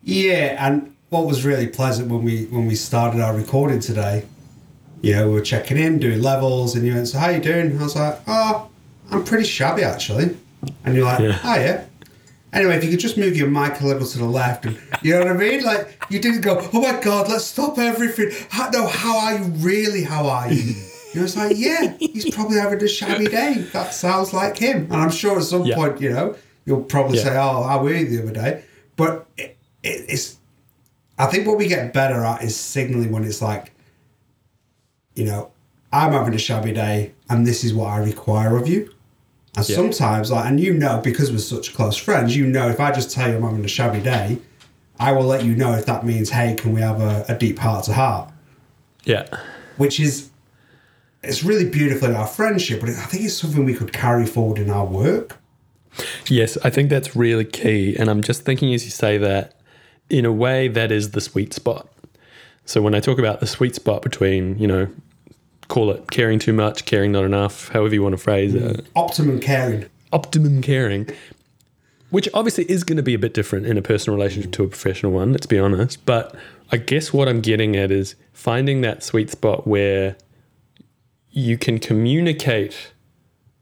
Yeah, 0.03 0.67
and 0.67 0.95
what 1.09 1.27
was 1.27 1.45
really 1.45 1.67
pleasant 1.67 2.11
when 2.11 2.23
we 2.23 2.45
when 2.47 2.67
we 2.67 2.75
started 2.75 3.21
our 3.21 3.35
recording 3.35 3.81
today, 3.81 4.25
you 5.01 5.15
know, 5.15 5.29
we 5.29 5.35
were 5.35 5.41
checking 5.41 5.79
in, 5.79 5.99
doing 5.99 6.21
levels, 6.21 6.75
and 6.75 6.87
you 6.87 6.93
went, 6.93 7.09
"So 7.09 7.19
how 7.19 7.31
you 7.31 7.41
doing?" 7.41 7.79
I 7.79 7.83
was 7.83 7.97
like, 7.97 8.19
"Oh, 8.27 8.69
I'm 9.11 9.25
pretty 9.25 9.45
shabby 9.45 9.83
actually," 9.83 10.37
and 10.85 10.95
you're 10.95 11.07
like, 11.07 11.21
Yeah. 11.21 11.39
"Oh 11.43 11.55
yeah." 11.55 11.85
Anyway, 12.53 12.77
if 12.77 12.85
you 12.85 12.91
could 12.91 13.01
just 13.01 13.17
move 13.17 13.37
your 13.37 13.49
mic 13.49 13.81
a 13.81 13.87
little 13.87 14.07
to 14.07 14.19
the 14.19 14.27
left, 14.27 14.67
and 14.67 14.79
you 15.03 15.13
know 15.13 15.21
what 15.21 15.29
I 15.29 15.33
mean, 15.33 15.65
like 15.65 16.05
you 16.11 16.19
didn't 16.21 16.43
go, 16.43 16.69
"Oh 16.75 16.81
my 16.83 17.01
god, 17.01 17.29
let's 17.31 17.47
stop 17.47 17.79
everything." 17.79 18.31
How, 18.51 18.69
no, 18.69 18.87
how 18.87 19.19
are 19.19 19.39
you 19.39 19.45
really? 19.45 20.05
How 20.05 20.27
are 20.29 20.53
you? 20.53 20.75
You 21.15 21.21
know, 21.21 21.25
it's 21.27 21.37
like, 21.37 21.57
yeah, 21.57 21.95
he's 21.99 22.35
probably 22.35 22.59
having 22.59 22.83
a 22.83 22.89
shabby 22.89 23.27
day. 23.27 23.55
That 23.73 23.95
sounds 23.95 24.33
like 24.33 24.59
him, 24.59 24.85
and 24.91 24.95
I'm 24.95 25.11
sure 25.11 25.39
at 25.39 25.45
some 25.45 25.65
Yeah. 25.65 25.77
point, 25.77 26.01
you 26.01 26.11
know, 26.11 26.35
you'll 26.67 26.83
probably 26.83 27.19
Yeah. 27.19 27.25
say, 27.25 27.37
"Oh, 27.37 27.63
how 27.63 27.83
were 27.83 27.93
you 27.93 28.09
the 28.09 28.23
other 28.25 28.33
day?" 28.33 28.63
But 28.97 29.27
it, 29.37 29.57
it, 29.85 30.05
it's 30.09 30.37
I 31.17 31.27
think 31.27 31.47
what 31.47 31.57
we 31.57 31.69
get 31.69 31.93
better 31.93 32.25
at 32.25 32.43
is 32.43 32.57
signaling 32.57 33.13
when 33.13 33.23
it's 33.23 33.41
like, 33.41 33.71
you 35.15 35.25
know, 35.25 35.51
I'm 35.93 36.11
having 36.13 36.35
a 36.35 36.39
shabby 36.39 36.73
day 36.73 37.13
and 37.31 37.47
this 37.47 37.63
is 37.63 37.73
what 37.73 37.91
I 37.91 37.99
require 37.99 38.57
of 38.57 38.67
you. 38.67 38.91
And 39.57 39.69
Yeah. 39.69 39.77
sometimes, 39.77 40.33
like, 40.33 40.47
and 40.47 40.59
you 40.59 40.75
know, 40.75 41.01
because 41.05 41.31
we're 41.31 41.39
such 41.39 41.73
close 41.75 41.97
friends, 41.97 42.35
you 42.37 42.45
know, 42.49 42.69
if 42.69 42.81
I 42.81 42.91
just 42.91 43.13
tell 43.13 43.29
you 43.31 43.37
I'm 43.37 43.43
having 43.45 43.65
a 43.65 43.69
shabby 43.69 44.01
day, 44.01 44.39
I 44.99 45.13
will 45.13 45.23
let 45.27 45.45
you 45.45 45.55
know 45.55 45.75
if 45.75 45.87
that 45.87 46.05
means, 46.05 46.31
hey, 46.31 46.57
can 46.57 46.73
we 46.73 46.81
have 46.81 47.01
a, 47.01 47.25
a 47.29 47.37
deep 47.39 47.61
heart 47.61 47.85
to 47.85 47.93
heart? 47.93 48.31
Yeah. 49.05 49.27
which 49.77 50.01
is 50.01 50.31
it's 51.25 51.43
really 51.43 51.69
beautiful 51.69 52.09
in 52.09 52.15
our 52.15 52.27
friendship, 52.27 52.81
but 52.81 52.91
I 52.91 52.93
think 52.93 53.25
it's 53.25 53.35
something 53.35 53.65
we 53.65 53.75
could 53.75 53.93
carry 53.93 54.27
forward 54.27 54.59
in 54.59 54.71
our 54.71 54.85
work. 54.87 55.39
Yes, 56.27 56.59
I 56.65 56.71
think 56.71 56.91
that's 56.91 57.15
really 57.15 57.45
key. 57.45 57.97
And 57.97 58.11
I'm 58.11 58.23
just 58.23 58.45
thinking 58.45 58.75
as 58.75 58.85
you 58.85 58.91
say 58.91 59.19
that, 59.19 59.55
in 60.11 60.25
a 60.25 60.33
way, 60.33 60.69
that 60.69 60.93
is 60.93 61.13
the 61.13 61.21
sweet 61.21 61.55
spot. 61.55 61.89
So 62.67 62.83
when 62.83 62.95
I 62.95 63.01
talk 63.01 63.19
about 63.19 63.41
the 63.41 63.47
sweet 63.47 63.75
spot 63.75 64.03
between, 64.03 64.59
you 64.59 64.67
know, 64.67 64.89
call 65.69 65.91
it 65.91 66.11
caring 66.11 66.39
too 66.39 66.53
much, 66.53 66.85
caring 66.85 67.13
not 67.13 67.25
enough, 67.25 67.69
however 67.69 67.95
you 67.95 68.03
want 68.03 68.15
to 68.15 68.19
phrase 68.19 68.55
it, 68.55 68.63
mm. 68.63 68.87
Optimum 68.97 69.41
caring. 69.41 69.87
optimum 70.13 70.63
caring, 70.63 71.09
which 72.11 72.29
obviously 72.35 72.65
is 72.65 72.85
going 72.85 72.97
to 72.97 73.03
be 73.03 73.15
a 73.15 73.19
bit 73.19 73.35
different 73.35 73.67
in 73.67 73.79
a 73.79 73.83
personal 73.83 74.17
relationship 74.17 74.53
to 74.53 74.65
a 74.65 74.69
professional 74.69 75.13
one, 75.13 75.33
let's 75.33 75.47
be 75.47 75.59
honest. 75.59 76.05
But 76.05 76.35
I 76.71 76.77
guess 76.77 77.13
what 77.13 77.29
I'm 77.29 77.41
getting 77.41 77.77
at 77.77 77.91
is 77.91 78.15
finding 78.33 78.81
that 78.83 79.03
sweet 79.03 79.31
spot 79.31 79.67
where 79.67 80.17
you 81.35 81.59
can 81.59 81.81
communicate 81.81 82.93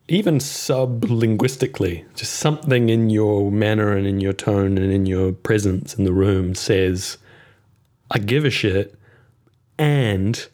even 0.07 0.39
sub 0.39 1.05
linguistically, 1.05 2.05
just 2.15 2.35
something 2.35 2.91
in 2.91 3.09
your 3.09 3.51
manner 3.51 3.97
and 3.97 4.07
in 4.07 4.21
your 4.21 4.35
tone 4.35 4.77
and 4.77 4.93
in 4.93 5.07
your 5.07 5.33
presence 5.33 5.95
in 5.95 6.05
the 6.05 6.13
room 6.13 6.55
says, 6.55 7.17
I 8.11 8.19
give 8.19 8.45
a 8.45 8.51
shit 8.51 8.95
and 9.79 10.47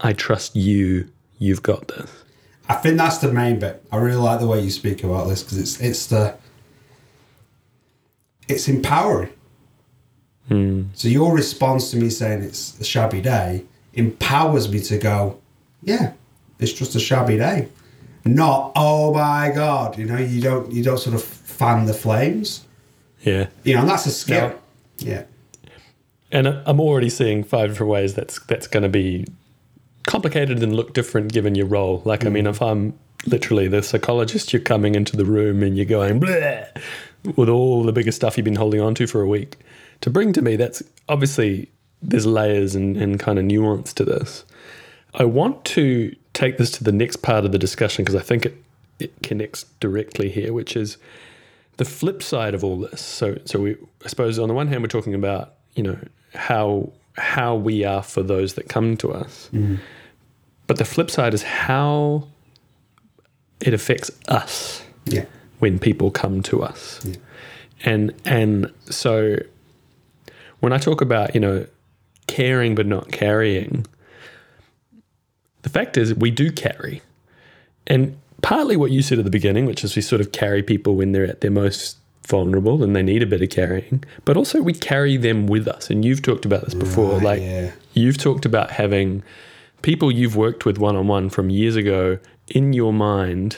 I 0.00 0.12
trust 0.14 0.56
you. 0.56 1.08
You've 1.38 1.62
got 1.62 1.86
this. 1.88 2.10
I 2.68 2.74
think 2.74 2.96
that's 2.96 3.18
the 3.18 3.32
main 3.32 3.60
bit. 3.60 3.84
I 3.92 3.98
really 3.98 4.16
like 4.16 4.40
the 4.40 4.48
way 4.48 4.60
you 4.60 4.70
speak 4.70 5.04
about 5.04 5.28
this 5.28 5.42
because 5.42 5.58
it's 5.58 5.80
it's 5.80 6.06
the 6.06 6.36
it's 8.48 8.66
empowering. 8.68 9.32
Hmm. 10.48 10.84
So 10.94 11.06
your 11.06 11.34
response 11.34 11.92
to 11.92 11.96
me 11.98 12.10
saying 12.10 12.42
it's 12.42 12.78
a 12.80 12.84
shabby 12.84 13.20
day 13.20 13.64
empowers 13.94 14.68
me 14.68 14.80
to 14.80 14.98
go, 14.98 15.40
yeah, 15.82 16.14
it's 16.62 16.72
just 16.72 16.94
a 16.94 17.00
shabby 17.00 17.36
day. 17.36 17.68
Not 18.24 18.72
oh 18.76 19.12
my 19.12 19.50
god, 19.54 19.98
you 19.98 20.04
know, 20.04 20.18
you 20.18 20.40
don't 20.40 20.70
you 20.72 20.82
don't 20.82 20.98
sort 20.98 21.14
of 21.14 21.22
fan 21.22 21.86
the 21.86 21.94
flames. 21.94 22.64
Yeah. 23.22 23.48
You 23.64 23.74
know, 23.74 23.80
and 23.80 23.88
that's 23.88 24.06
a 24.06 24.10
skill. 24.10 24.48
No. 24.48 24.58
Yeah. 24.98 25.24
And 26.30 26.46
I'm 26.46 26.80
already 26.80 27.10
seeing 27.10 27.44
five 27.44 27.70
different 27.70 27.90
ways 27.90 28.14
that's 28.14 28.40
that's 28.46 28.66
going 28.66 28.82
to 28.82 28.88
be 28.88 29.26
complicated 30.06 30.62
and 30.62 30.74
look 30.74 30.92
different 30.94 31.32
given 31.32 31.54
your 31.54 31.66
role. 31.66 32.02
Like, 32.04 32.24
I 32.24 32.28
mean, 32.28 32.46
if 32.46 32.60
I'm 32.60 32.98
literally 33.26 33.68
the 33.68 33.82
psychologist, 33.82 34.52
you're 34.52 34.62
coming 34.62 34.94
into 34.94 35.16
the 35.16 35.24
room 35.24 35.62
and 35.62 35.76
you're 35.76 35.86
going 35.86 36.20
with 37.36 37.48
all 37.48 37.82
the 37.82 37.92
bigger 37.92 38.12
stuff 38.12 38.36
you've 38.36 38.44
been 38.44 38.56
holding 38.56 38.80
on 38.80 38.94
to 38.96 39.06
for 39.06 39.20
a 39.22 39.28
week 39.28 39.58
to 40.00 40.10
bring 40.10 40.32
to 40.32 40.42
me. 40.42 40.56
That's 40.56 40.82
obviously 41.08 41.70
there's 42.00 42.26
layers 42.26 42.74
and, 42.74 42.96
and 42.96 43.20
kind 43.20 43.38
of 43.38 43.44
nuance 43.44 43.92
to 43.94 44.04
this. 44.04 44.44
I 45.14 45.24
want 45.24 45.64
to 45.66 46.14
take 46.34 46.58
this 46.58 46.70
to 46.72 46.84
the 46.84 46.92
next 46.92 47.16
part 47.16 47.44
of 47.44 47.52
the 47.52 47.58
discussion 47.58 48.04
because 48.04 48.14
I 48.14 48.22
think 48.24 48.46
it, 48.46 48.56
it 48.98 49.22
connects 49.22 49.64
directly 49.80 50.30
here, 50.30 50.52
which 50.52 50.76
is 50.76 50.96
the 51.76 51.84
flip 51.84 52.22
side 52.22 52.54
of 52.54 52.62
all 52.64 52.78
this. 52.78 53.00
So, 53.00 53.38
so 53.44 53.60
we, 53.60 53.76
I 54.04 54.08
suppose, 54.08 54.38
on 54.38 54.48
the 54.48 54.54
one 54.54 54.68
hand, 54.68 54.82
we're 54.82 54.88
talking 54.88 55.14
about 55.14 55.54
you 55.74 55.82
know 55.82 55.98
how 56.34 56.90
how 57.16 57.54
we 57.54 57.84
are 57.84 58.02
for 58.02 58.22
those 58.22 58.54
that 58.54 58.68
come 58.68 58.96
to 58.98 59.12
us, 59.12 59.48
mm-hmm. 59.52 59.76
but 60.66 60.78
the 60.78 60.84
flip 60.84 61.10
side 61.10 61.34
is 61.34 61.42
how 61.42 62.26
it 63.60 63.74
affects 63.74 64.10
us 64.28 64.82
Yeah. 65.06 65.26
when 65.58 65.78
people 65.78 66.10
come 66.10 66.42
to 66.44 66.62
us, 66.62 67.00
Yeah. 67.04 67.16
and 67.84 68.14
and 68.24 68.72
so 68.90 69.36
when 70.60 70.72
I 70.72 70.78
talk 70.78 71.00
about 71.00 71.34
you 71.34 71.40
know 71.40 71.66
caring 72.26 72.74
but 72.74 72.86
not 72.86 73.12
carrying, 73.12 73.86
the 75.62 75.68
fact 75.68 75.96
is 75.96 76.14
we 76.14 76.30
do 76.30 76.50
carry, 76.52 77.02
and 77.86 78.16
partly 78.42 78.76
what 78.76 78.90
you 78.90 79.02
said 79.02 79.18
at 79.18 79.24
the 79.24 79.30
beginning, 79.30 79.66
which 79.66 79.84
is 79.84 79.94
we 79.96 80.02
sort 80.02 80.20
of 80.20 80.32
carry 80.32 80.62
people 80.62 80.96
when 80.96 81.12
they're 81.12 81.26
at 81.26 81.40
their 81.40 81.50
most 81.50 81.96
vulnerable 82.26 82.82
and 82.82 82.94
they 82.94 83.02
need 83.02 83.22
a 83.22 83.26
bit 83.26 83.42
of 83.42 83.50
carrying, 83.50 84.02
but 84.24 84.36
also 84.36 84.60
we 84.62 84.72
carry 84.72 85.16
them 85.16 85.46
with 85.46 85.66
us. 85.66 85.90
And 85.90 86.04
you've 86.04 86.22
talked 86.22 86.44
about 86.44 86.64
this 86.64 86.74
before, 86.74 87.14
Right, 87.14 87.22
like 87.22 87.42
yeah. 87.42 87.72
you've 87.94 88.18
talked 88.18 88.44
about 88.44 88.70
having 88.70 89.22
people 89.82 90.10
you've 90.10 90.36
worked 90.36 90.64
with 90.64 90.78
one 90.78 90.96
on 90.96 91.08
one 91.08 91.30
from 91.30 91.50
years 91.50 91.76
ago 91.76 92.18
in 92.48 92.72
your 92.72 92.92
mind 92.92 93.56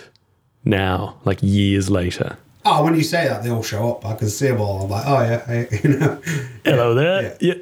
now, 0.64 1.16
like 1.24 1.38
years 1.42 1.90
later. 1.90 2.38
Oh, 2.64 2.82
when 2.82 2.94
you 2.94 3.02
say 3.02 3.28
that, 3.28 3.42
they 3.42 3.50
all 3.50 3.62
show 3.62 3.90
up. 3.92 4.06
I 4.06 4.14
can 4.14 4.30
see 4.30 4.48
them 4.48 4.60
all. 4.60 4.82
I'm 4.84 4.90
like, 4.90 5.04
oh 5.06 5.20
yeah, 5.20 5.44
I, 5.46 5.76
you 5.82 5.98
know. 5.98 6.20
Hello 6.64 6.94
there. 6.94 7.36
Yeah. 7.40 7.54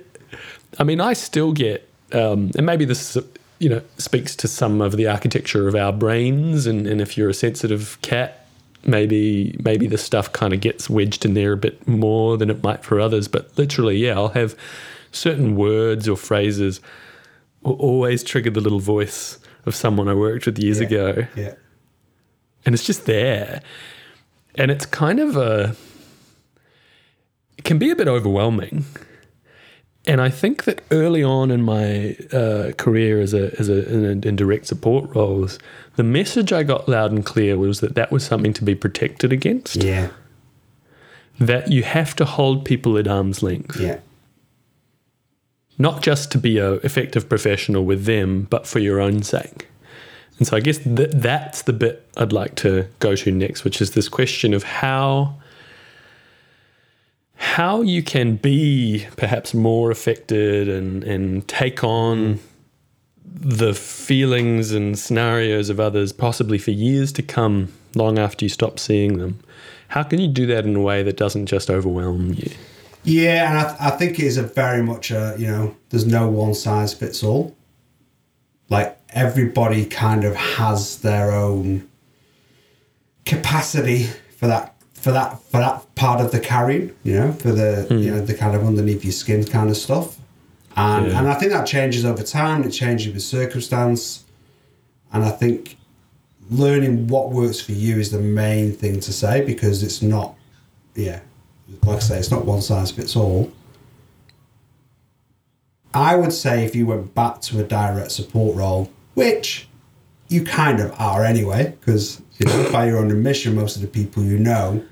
I 0.79 0.85
mean, 0.85 1.01
I 1.01 1.13
still 1.15 1.53
get, 1.53 1.89
um, 2.13 2.53
and 2.57 2.65
maybe 2.65 2.85
this, 2.85 3.19
you 3.63 3.69
know, 3.69 3.81
speaks 3.97 4.35
to 4.37 4.49
some 4.49 4.81
of 4.81 4.97
the 4.97 5.07
architecture 5.07 5.69
of 5.69 5.75
our 5.77 5.93
brains. 5.93 6.67
And, 6.67 6.85
and 6.87 7.01
if 7.01 7.17
you're 7.17 7.29
a 7.31 7.35
sensitive 7.35 7.97
cat, 8.03 8.45
maybe 8.85 9.55
maybe 9.65 9.87
the 9.87 9.99
stuff 9.99 10.33
kind 10.33 10.53
of 10.53 10.61
gets 10.61 10.91
wedged 10.91 11.25
in 11.25 11.35
there 11.35 11.53
a 11.53 11.57
bit 11.57 11.87
more 11.87 12.37
than 12.37 12.51
it 12.51 12.63
might 12.65 12.83
for 12.85 12.99
others. 12.99 13.29
But 13.29 13.57
literally, 13.57 13.97
yeah, 13.99 14.15
I'll 14.15 14.31
have 14.31 14.57
certain 15.13 15.55
words 15.55 16.09
or 16.09 16.17
phrases 16.17 16.81
will 17.63 17.75
always 17.77 18.25
trigger 18.25 18.51
the 18.51 18.61
little 18.61 18.81
voice 18.81 19.39
of 19.67 19.77
someone 19.77 20.09
I 20.09 20.15
worked 20.15 20.47
with 20.47 20.59
years 20.59 20.81
Yeah. 20.81 20.87
ago 20.87 21.27
Yeah. 21.37 21.55
and 22.67 22.75
it's 22.75 22.85
just 22.85 23.07
there 23.07 23.63
and 24.57 24.71
it's 24.73 24.87
kind 24.87 25.21
of 25.21 25.37
a 25.37 25.77
it 27.59 27.63
can 27.65 27.79
be 27.79 27.91
a 27.93 27.95
bit 27.97 28.09
overwhelming 28.09 28.85
and 30.07 30.21
i 30.21 30.29
think 30.29 30.65
that 30.65 30.83
early 30.91 31.23
on 31.23 31.51
in 31.51 31.63
my 31.63 32.17
uh, 32.33 32.73
career 32.77 33.21
as 33.21 33.33
a 33.35 33.55
as 33.61 33.69
a 33.69 33.89
in, 33.93 34.23
in 34.25 34.37
direct 34.37 34.67
support 34.67 35.15
roles 35.15 35.59
the 35.97 36.03
message 36.03 36.53
i 36.53 36.63
got 36.63 36.89
loud 36.89 37.13
and 37.13 37.25
clear 37.25 37.57
was 37.57 37.81
that 37.81 37.95
that 37.95 38.11
was 38.11 38.25
something 38.25 38.53
to 38.53 38.65
be 38.65 38.75
protected 38.75 39.33
against 39.33 39.77
Yeah. 39.77 40.09
that 41.39 41.71
you 41.71 41.83
have 41.83 42.17
to 42.17 42.25
hold 42.25 42.65
people 42.65 42.99
at 42.99 43.07
arm's 43.07 43.43
length 43.43 43.79
Yeah. 43.81 43.99
not 45.79 46.03
just 46.03 46.31
to 46.33 46.39
be 46.39 46.59
a 46.59 46.75
effective 46.85 47.29
professional 47.29 47.85
with 47.85 48.05
them, 48.05 48.47
but 48.51 48.67
for 48.67 48.79
your 48.79 49.01
own 49.01 49.23
sake. 49.23 49.67
And 50.39 50.47
so 50.47 50.57
I 50.57 50.61
guess 50.61 50.79
th- 50.79 51.11
that's 51.15 51.63
the 51.63 51.73
bit 51.73 52.07
I'd 52.17 52.33
like 52.33 52.55
to 52.57 52.87
go 52.99 53.15
to 53.17 53.31
next, 53.31 53.65
which 53.65 53.81
is 53.81 53.93
this 53.93 54.09
question 54.09 54.55
of 54.55 54.63
how 54.65 55.35
how 57.43 57.83
you 57.83 58.05
can 58.05 58.37
be 58.37 59.05
perhaps 59.17 59.53
more 59.53 59.91
affected 59.91 60.69
and 60.69 61.03
and 61.03 61.47
take 61.49 61.83
on 61.83 62.39
the 63.25 63.75
feelings 63.75 64.71
and 64.71 64.97
scenarios 64.97 65.69
of 65.69 65.81
others 65.81 66.13
possibly 66.13 66.57
for 66.57 66.71
years 66.71 67.11
to 67.11 67.21
come 67.21 67.73
long 67.97 68.17
after 68.17 68.45
you 68.45 68.49
stop 68.49 68.79
seeing 68.79 69.19
them. 69.19 69.41
How 69.89 70.05
can 70.05 70.21
you 70.21 70.29
do 70.29 70.47
that 70.47 70.65
in 70.65 70.77
a 70.77 70.81
way 70.81 71.03
that 71.03 71.17
doesn't 71.17 71.47
just 71.47 71.69
overwhelm 71.69 72.33
you? 72.33 72.49
Yeah, 73.03 73.51
and 73.51 73.59
I, 73.59 73.65
th- 73.65 73.81
I 73.81 73.91
think 73.91 74.21
it 74.21 74.27
is 74.27 74.37
a 74.37 74.45
very 74.45 74.81
much 74.81 75.11
a 75.11 75.35
you 75.37 75.49
know 75.49 75.77
there's 75.91 76.07
no 76.07 76.29
one 76.29 76.55
size 76.55 76.95
fits 76.95 77.25
all. 77.25 77.57
Like 78.69 78.97
everybody 79.11 79.85
kind 79.85 80.23
of 80.23 80.37
has 80.37 80.99
their 80.99 81.33
own 81.33 81.89
capacity 83.25 84.05
for 84.39 84.47
that 84.47 84.72
for 85.03 85.11
that 85.11 85.43
for 85.51 85.59
that 85.59 85.95
part 85.97 86.21
of 86.21 86.31
the 86.31 86.39
carrying, 86.39 86.95
you 87.03 87.15
know, 87.15 87.33
for 87.33 87.51
the 87.51 87.87
you 87.91 88.11
hmm. 88.11 88.17
know 88.17 88.21
the 88.25 88.35
kind 88.35 88.55
of 88.55 88.65
underneath 88.65 89.05
your 89.05 89.13
skin 89.13 89.45
kind 89.45 89.69
of 89.69 89.77
stuff. 89.77 90.19
And 90.77 91.09
Yeah. 91.09 91.19
and 91.19 91.29
I 91.29 91.35
think 91.35 91.51
that 91.53 91.67
changes 91.67 92.05
over 92.05 92.23
time. 92.23 92.63
It 92.63 92.71
changes 92.71 93.13
with 93.13 93.23
circumstance, 93.23 94.25
and 95.13 95.25
I 95.25 95.31
think 95.31 95.77
learning 96.51 97.09
what 97.09 97.31
works 97.31 97.61
for 97.61 97.73
you 97.73 97.99
is 97.99 98.11
the 98.11 98.21
main 98.21 98.73
thing 98.73 99.01
to 99.01 99.13
say 99.13 99.45
because 99.45 99.83
it's 99.83 100.03
not, 100.03 100.35
yeah, 100.95 101.21
like 101.85 101.97
I 101.97 102.01
say, 102.01 102.19
it's 102.19 102.31
not 102.31 102.45
one 102.45 102.63
size 102.63 102.91
fits 102.93 103.17
all. 103.17 103.51
I 105.95 106.17
would 106.17 106.33
say 106.33 106.65
if 106.65 106.77
you 106.77 106.87
went 106.87 107.15
back 107.15 107.41
to 107.43 107.61
a 107.61 107.65
direct 107.65 108.13
support 108.13 108.57
role, 108.57 108.91
which 109.15 109.69
you 110.29 110.45
kind 110.45 110.81
of 110.81 110.93
are 110.99 111.25
anyway, 111.25 111.75
because 111.81 112.23
you 112.39 112.47
know 112.47 112.71
by 112.73 112.87
your 112.87 112.99
own 112.99 113.11
admission, 113.11 113.55
most 113.57 113.75
of 113.77 113.83
the 113.83 113.89
people 113.89 114.23
you 114.23 114.39
know, 114.39 114.85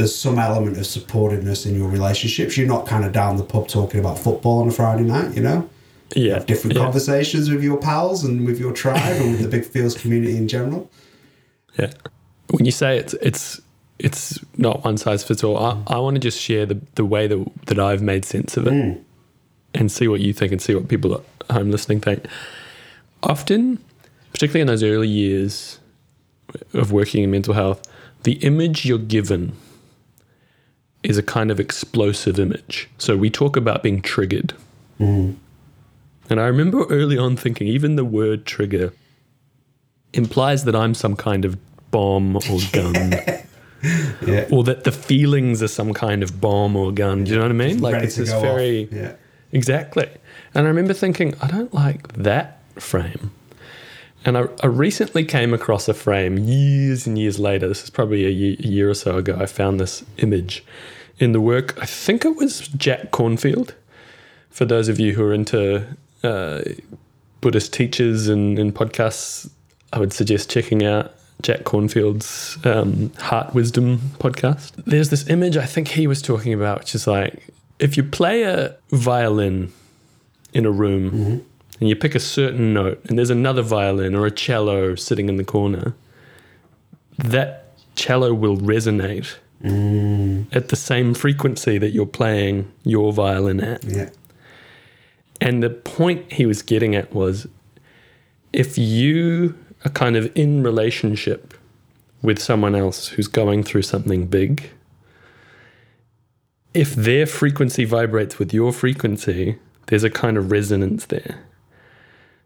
there's 0.00 0.16
some 0.16 0.38
element 0.38 0.78
of 0.78 0.84
supportiveness 0.84 1.66
in 1.66 1.76
your 1.78 1.86
relationships. 1.86 2.56
You're 2.56 2.66
not 2.66 2.86
kind 2.86 3.04
of 3.04 3.12
down 3.12 3.36
the 3.36 3.44
pub 3.44 3.68
talking 3.68 4.00
about 4.00 4.18
football 4.18 4.62
on 4.62 4.68
a 4.68 4.70
Friday 4.70 5.02
night, 5.02 5.36
you 5.36 5.42
know. 5.42 5.68
Yeah. 6.16 6.34
Have 6.34 6.46
different 6.46 6.74
yeah. 6.74 6.82
conversations 6.82 7.50
with 7.50 7.62
your 7.62 7.76
pals 7.76 8.24
and 8.24 8.46
with 8.46 8.58
your 8.58 8.72
tribe 8.72 9.20
and 9.20 9.32
with 9.32 9.42
the 9.42 9.48
Big 9.48 9.66
Feels 9.66 9.94
community 9.94 10.38
in 10.38 10.48
general. 10.48 10.90
Yeah. 11.78 11.92
When 12.50 12.64
you 12.64 12.72
say 12.72 12.96
it's 12.96 13.12
it's 13.20 13.60
it's 13.98 14.38
not 14.56 14.84
one 14.84 14.96
size 14.96 15.22
fits 15.22 15.44
all, 15.44 15.58
I, 15.58 15.82
I 15.86 15.98
want 15.98 16.14
to 16.14 16.20
just 16.20 16.40
share 16.40 16.64
the, 16.64 16.80
the 16.94 17.04
way 17.04 17.26
that 17.26 17.46
that 17.66 17.78
I've 17.78 18.00
made 18.00 18.24
sense 18.24 18.56
of 18.56 18.66
it 18.66 18.72
hmm. 18.72 19.02
and 19.74 19.92
see 19.92 20.08
what 20.08 20.20
you 20.20 20.32
think 20.32 20.50
and 20.50 20.62
see 20.62 20.74
what 20.74 20.88
people 20.88 21.14
at 21.14 21.54
home 21.54 21.70
listening 21.70 22.00
think. 22.00 22.26
Often, 23.22 23.84
particularly 24.32 24.62
in 24.62 24.66
those 24.66 24.82
early 24.82 25.08
years 25.08 25.78
of 26.72 26.90
working 26.90 27.22
in 27.22 27.30
mental 27.30 27.52
health, 27.52 27.82
the 28.22 28.32
image 28.36 28.86
you're 28.86 28.98
given 28.98 29.52
is 31.02 31.16
a 31.18 31.22
kind 31.22 31.50
of 31.50 31.58
explosive 31.58 32.38
image. 32.38 32.88
So 32.98 33.16
we 33.16 33.30
talk 33.30 33.56
about 33.56 33.82
being 33.82 34.02
triggered. 34.02 34.52
And 34.98 35.38
I 36.28 36.46
remember 36.46 36.84
early 36.90 37.16
on 37.16 37.36
thinking, 37.36 37.66
even 37.66 37.96
the 37.96 38.04
word 38.04 38.44
trigger 38.44 38.92
implies 40.12 40.64
that 40.64 40.76
I'm 40.76 40.92
some 40.94 41.16
kind 41.16 41.44
of 41.46 41.56
bomb 41.90 42.36
or 42.36 42.58
gun, 42.72 43.12
Yeah. 44.26 44.46
or 44.50 44.62
that 44.64 44.84
the 44.84 44.92
feelings 44.92 45.62
are 45.62 45.68
some 45.68 45.94
kind 45.94 46.22
of 46.22 46.38
bomb 46.40 46.76
or 46.76 46.92
gun. 46.92 47.24
Do 47.24 47.30
you 47.30 47.36
know 47.38 47.44
what 47.44 47.50
I 47.50 47.54
mean? 47.54 47.80
Like 47.80 48.02
it's 48.02 48.16
this 48.16 48.30
very 48.30 48.84
off. 48.84 48.92
Yeah. 48.92 49.12
exactly. 49.52 50.06
And 50.54 50.66
I 50.66 50.68
remember 50.68 50.92
thinking, 50.92 51.34
I 51.40 51.46
don't 51.46 51.72
like 51.72 52.12
that 52.14 52.60
frame. 52.76 53.30
And 54.24 54.36
I, 54.36 54.48
I 54.62 54.66
recently 54.66 55.24
came 55.24 55.54
across 55.54 55.88
a 55.88 55.94
frame 55.94 56.38
years 56.38 57.06
and 57.06 57.18
years 57.18 57.38
later. 57.38 57.68
This 57.68 57.82
is 57.84 57.90
probably 57.90 58.26
a 58.26 58.30
year, 58.30 58.56
a 58.58 58.66
year 58.66 58.90
or 58.90 58.94
so 58.94 59.16
ago. 59.16 59.36
I 59.38 59.46
found 59.46 59.80
this 59.80 60.04
image 60.18 60.64
in 61.18 61.32
the 61.32 61.40
work. 61.40 61.78
I 61.80 61.86
think 61.86 62.24
it 62.24 62.36
was 62.36 62.68
Jack 62.68 63.10
Kornfield. 63.10 63.74
For 64.50 64.64
those 64.64 64.88
of 64.88 64.98
you 64.98 65.14
who 65.14 65.22
are 65.22 65.32
into 65.32 65.86
uh, 66.22 66.62
Buddhist 67.40 67.72
teachers 67.72 68.28
and, 68.28 68.58
and 68.58 68.74
podcasts, 68.74 69.48
I 69.92 69.98
would 69.98 70.12
suggest 70.12 70.50
checking 70.50 70.84
out 70.84 71.14
Jack 71.42 71.60
Kornfield's 71.60 72.58
um, 72.66 73.12
Heart 73.18 73.54
Wisdom 73.54 73.98
podcast. 74.18 74.72
There's 74.84 75.08
this 75.08 75.28
image 75.28 75.56
I 75.56 75.66
think 75.66 75.88
he 75.88 76.06
was 76.06 76.20
talking 76.20 76.52
about, 76.52 76.80
which 76.80 76.94
is 76.94 77.06
like 77.06 77.48
if 77.78 77.96
you 77.96 78.02
play 78.02 78.42
a 78.42 78.76
violin 78.90 79.72
in 80.52 80.66
a 80.66 80.70
room 80.70 81.44
and 81.80 81.88
you 81.88 81.96
pick 81.96 82.14
a 82.14 82.20
certain 82.20 82.74
note, 82.74 83.00
and 83.08 83.18
there's 83.18 83.30
another 83.30 83.62
violin 83.62 84.14
or 84.14 84.26
a 84.26 84.30
cello 84.30 84.94
sitting 84.94 85.28
in 85.28 85.36
the 85.36 85.44
corner, 85.44 85.94
that 87.18 87.72
cello 87.96 88.32
will 88.32 88.56
resonate 88.56 89.36
mm. 89.62 90.46
at 90.54 90.68
the 90.68 90.76
same 90.76 91.14
frequency 91.14 91.78
that 91.78 91.90
you're 91.90 92.06
playing 92.06 92.70
your 92.84 93.12
violin 93.12 93.60
at. 93.60 93.82
Yeah. 93.84 94.10
And 95.40 95.62
the 95.62 95.70
point 95.70 96.32
he 96.32 96.44
was 96.44 96.62
getting 96.62 96.94
at 96.94 97.14
was 97.14 97.46
if 98.52 98.76
you 98.76 99.56
are 99.84 99.90
kind 99.90 100.16
of 100.16 100.30
in 100.36 100.62
relationship 100.62 101.54
with 102.20 102.38
someone 102.38 102.74
else 102.74 103.08
who's 103.08 103.28
going 103.28 103.62
through 103.62 103.82
something 103.82 104.26
big, 104.26 104.70
if 106.74 106.94
their 106.94 107.26
frequency 107.26 107.84
vibrates 107.84 108.38
with 108.38 108.52
your 108.52 108.72
frequency, 108.72 109.58
there's 109.86 110.04
a 110.04 110.10
kind 110.10 110.36
of 110.36 110.50
resonance 110.50 111.06
there. 111.06 111.42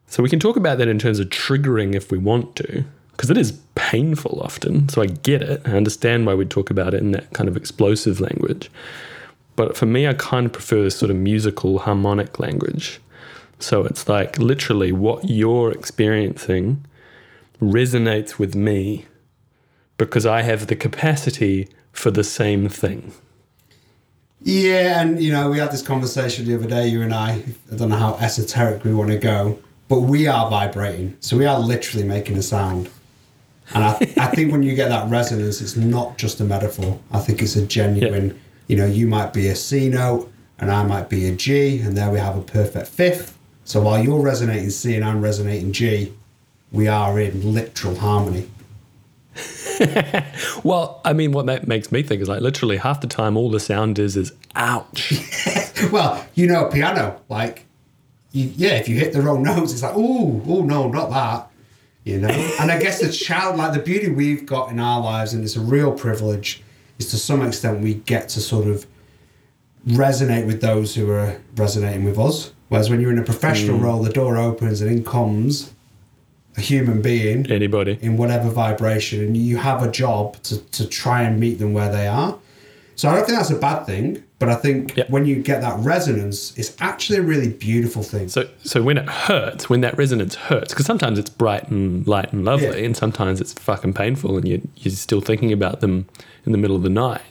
So 0.06 0.22
we 0.22 0.28
can 0.28 0.40
talk 0.40 0.56
about 0.56 0.78
that 0.78 0.88
in 0.88 0.98
terms 0.98 1.18
of 1.18 1.28
triggering 1.28 1.94
if 1.94 2.10
we 2.10 2.18
want 2.18 2.54
to, 2.56 2.84
because 3.12 3.30
it 3.30 3.36
is 3.36 3.58
painful 3.74 4.40
often. 4.42 4.88
So 4.88 5.02
I 5.02 5.06
get 5.06 5.42
it. 5.42 5.62
I 5.64 5.72
understand 5.72 6.26
why 6.26 6.34
we 6.34 6.44
talk 6.44 6.70
about 6.70 6.94
it 6.94 7.00
in 7.00 7.12
that 7.12 7.32
kind 7.32 7.48
of 7.48 7.56
explosive 7.56 8.20
language. 8.20 8.70
But 9.56 9.76
for 9.76 9.86
me, 9.86 10.06
I 10.06 10.14
kind 10.14 10.46
of 10.46 10.52
prefer 10.52 10.82
this 10.82 10.96
sort 10.96 11.10
of 11.10 11.16
musical 11.16 11.80
harmonic 11.80 12.38
language. 12.38 13.00
So 13.58 13.84
it's 13.84 14.08
like 14.08 14.38
literally 14.38 14.92
what 14.92 15.28
you're 15.28 15.72
experiencing 15.72 16.84
resonates 17.60 18.38
with 18.38 18.54
me 18.54 19.06
because 19.96 20.26
I 20.26 20.42
have 20.42 20.66
the 20.66 20.76
capacity 20.76 21.68
for 21.92 22.10
the 22.10 22.24
same 22.24 22.68
thing. 22.68 23.12
Yeah, 24.42 25.00
and 25.00 25.22
you 25.22 25.32
know, 25.32 25.48
we 25.48 25.58
had 25.58 25.72
this 25.72 25.82
conversation 25.82 26.44
the 26.44 26.54
other 26.56 26.68
day, 26.68 26.88
you 26.88 27.00
and 27.00 27.14
I. 27.14 27.42
I 27.72 27.76
don't 27.76 27.88
know 27.88 27.96
how 27.96 28.16
esoteric 28.16 28.84
we 28.84 28.92
want 28.92 29.10
to 29.10 29.18
go, 29.18 29.58
but 29.88 30.00
we 30.00 30.26
are 30.26 30.48
vibrating. 30.50 31.16
So 31.20 31.36
we 31.36 31.46
are 31.46 31.58
literally 31.58 32.06
making 32.06 32.36
a 32.36 32.42
sound. 32.42 32.90
And 33.74 33.84
I, 33.84 33.92
I 34.16 34.26
think 34.34 34.52
when 34.52 34.62
you 34.62 34.74
get 34.74 34.88
that 34.88 35.08
resonance, 35.10 35.60
it's 35.60 35.76
not 35.76 36.18
just 36.18 36.40
a 36.40 36.44
metaphor. 36.44 36.98
I 37.12 37.18
think 37.18 37.42
it's 37.42 37.56
a 37.56 37.66
genuine, 37.66 38.38
you 38.66 38.76
know, 38.76 38.86
you 38.86 39.06
might 39.06 39.32
be 39.32 39.48
a 39.48 39.56
C 39.56 39.88
note 39.88 40.30
and 40.58 40.70
I 40.70 40.84
might 40.84 41.08
be 41.08 41.26
a 41.28 41.34
G, 41.34 41.80
and 41.80 41.96
there 41.96 42.10
we 42.10 42.18
have 42.18 42.36
a 42.36 42.40
perfect 42.40 42.86
fifth. 42.86 43.36
So 43.64 43.82
while 43.82 44.02
you're 44.02 44.20
resonating 44.20 44.70
C 44.70 44.94
and 44.94 45.04
I'm 45.04 45.20
resonating 45.20 45.72
G, 45.72 46.12
we 46.70 46.86
are 46.86 47.18
in 47.18 47.54
literal 47.54 47.96
harmony. 47.96 48.48
Well, 50.62 51.00
I 51.04 51.12
mean, 51.12 51.32
what 51.32 51.46
that 51.46 51.68
makes 51.68 51.92
me 51.92 52.02
think 52.02 52.22
is 52.22 52.28
like 52.28 52.40
literally 52.40 52.78
half 52.78 53.00
the 53.00 53.06
time, 53.06 53.36
all 53.36 53.50
the 53.50 53.60
sound 53.60 53.98
is 53.98 54.16
is 54.16 54.32
ouch. 54.54 55.12
Well, 55.92 56.24
you 56.34 56.46
know, 56.46 56.66
piano, 56.66 57.20
like, 57.28 57.66
you, 58.34 58.52
yeah, 58.56 58.72
if 58.72 58.88
you 58.88 58.96
hit 58.96 59.12
the 59.12 59.22
wrong 59.22 59.42
notes, 59.50 59.72
it's 59.72 59.82
like, 59.82 59.94
oh, 59.96 60.42
oh 60.46 60.62
no, 60.62 60.88
not 60.88 61.10
that, 61.10 61.50
you 62.04 62.18
know. 62.18 62.28
and 62.60 62.70
I 62.70 62.78
guess 62.78 63.00
the 63.00 63.10
child, 63.10 63.56
like 63.56 63.72
the 63.72 63.80
beauty 63.80 64.10
we've 64.10 64.44
got 64.44 64.70
in 64.70 64.80
our 64.80 65.00
lives, 65.00 65.32
and 65.32 65.42
it's 65.44 65.56
a 65.56 65.60
real 65.60 65.92
privilege, 65.92 66.62
is 66.98 67.10
to 67.10 67.16
some 67.16 67.42
extent 67.46 67.80
we 67.80 67.94
get 67.94 68.28
to 68.30 68.40
sort 68.40 68.66
of 68.66 68.86
resonate 69.86 70.46
with 70.46 70.60
those 70.60 70.94
who 70.94 71.10
are 71.10 71.40
resonating 71.56 72.04
with 72.04 72.18
us. 72.18 72.52
Whereas 72.68 72.90
when 72.90 73.00
you're 73.00 73.12
in 73.12 73.18
a 73.18 73.24
professional 73.24 73.78
mm. 73.78 73.82
role, 73.82 74.02
the 74.02 74.12
door 74.12 74.36
opens 74.36 74.80
and 74.80 74.90
in 74.90 75.04
comes 75.04 75.72
a 76.56 76.60
human 76.60 77.02
being 77.02 77.50
Anybody? 77.50 77.98
in 78.00 78.16
whatever 78.16 78.48
vibration 78.48 79.20
and 79.20 79.36
you 79.36 79.56
have 79.56 79.82
a 79.82 79.90
job 79.90 80.40
to, 80.44 80.58
to 80.58 80.86
try 80.86 81.22
and 81.22 81.38
meet 81.40 81.58
them 81.58 81.72
where 81.72 81.90
they 81.90 82.06
are. 82.06 82.38
So 82.96 83.08
I 83.08 83.16
don't 83.16 83.26
think 83.26 83.38
that's 83.38 83.50
a 83.50 83.58
bad 83.58 83.84
thing, 83.84 84.22
but 84.44 84.52
I 84.52 84.56
think 84.56 84.96
Yep. 84.96 85.10
when 85.10 85.24
you 85.26 85.36
get 85.42 85.60
that 85.62 85.78
resonance, 85.80 86.52
it's 86.56 86.76
actually 86.80 87.18
a 87.18 87.22
really 87.22 87.48
beautiful 87.48 88.02
thing. 88.02 88.28
So, 88.28 88.46
so 88.62 88.82
when 88.82 88.98
it 88.98 89.08
hurts, 89.08 89.70
when 89.70 89.80
that 89.80 89.96
resonance 89.96 90.34
hurts, 90.34 90.72
because 90.74 90.86
sometimes 90.86 91.18
it's 91.18 91.30
bright 91.30 91.68
and 91.70 92.06
light 92.06 92.32
and 92.32 92.44
lovely, 92.44 92.66
Yeah. 92.80 92.86
and 92.86 92.96
sometimes 92.96 93.40
it's 93.40 93.52
fucking 93.54 93.94
painful, 93.94 94.36
and 94.36 94.46
you 94.46 94.60
you're 94.76 94.92
still 94.94 95.20
thinking 95.20 95.52
about 95.52 95.80
them 95.80 96.06
in 96.44 96.52
the 96.52 96.58
middle 96.58 96.76
of 96.76 96.82
the 96.82 96.90
night. 96.90 97.22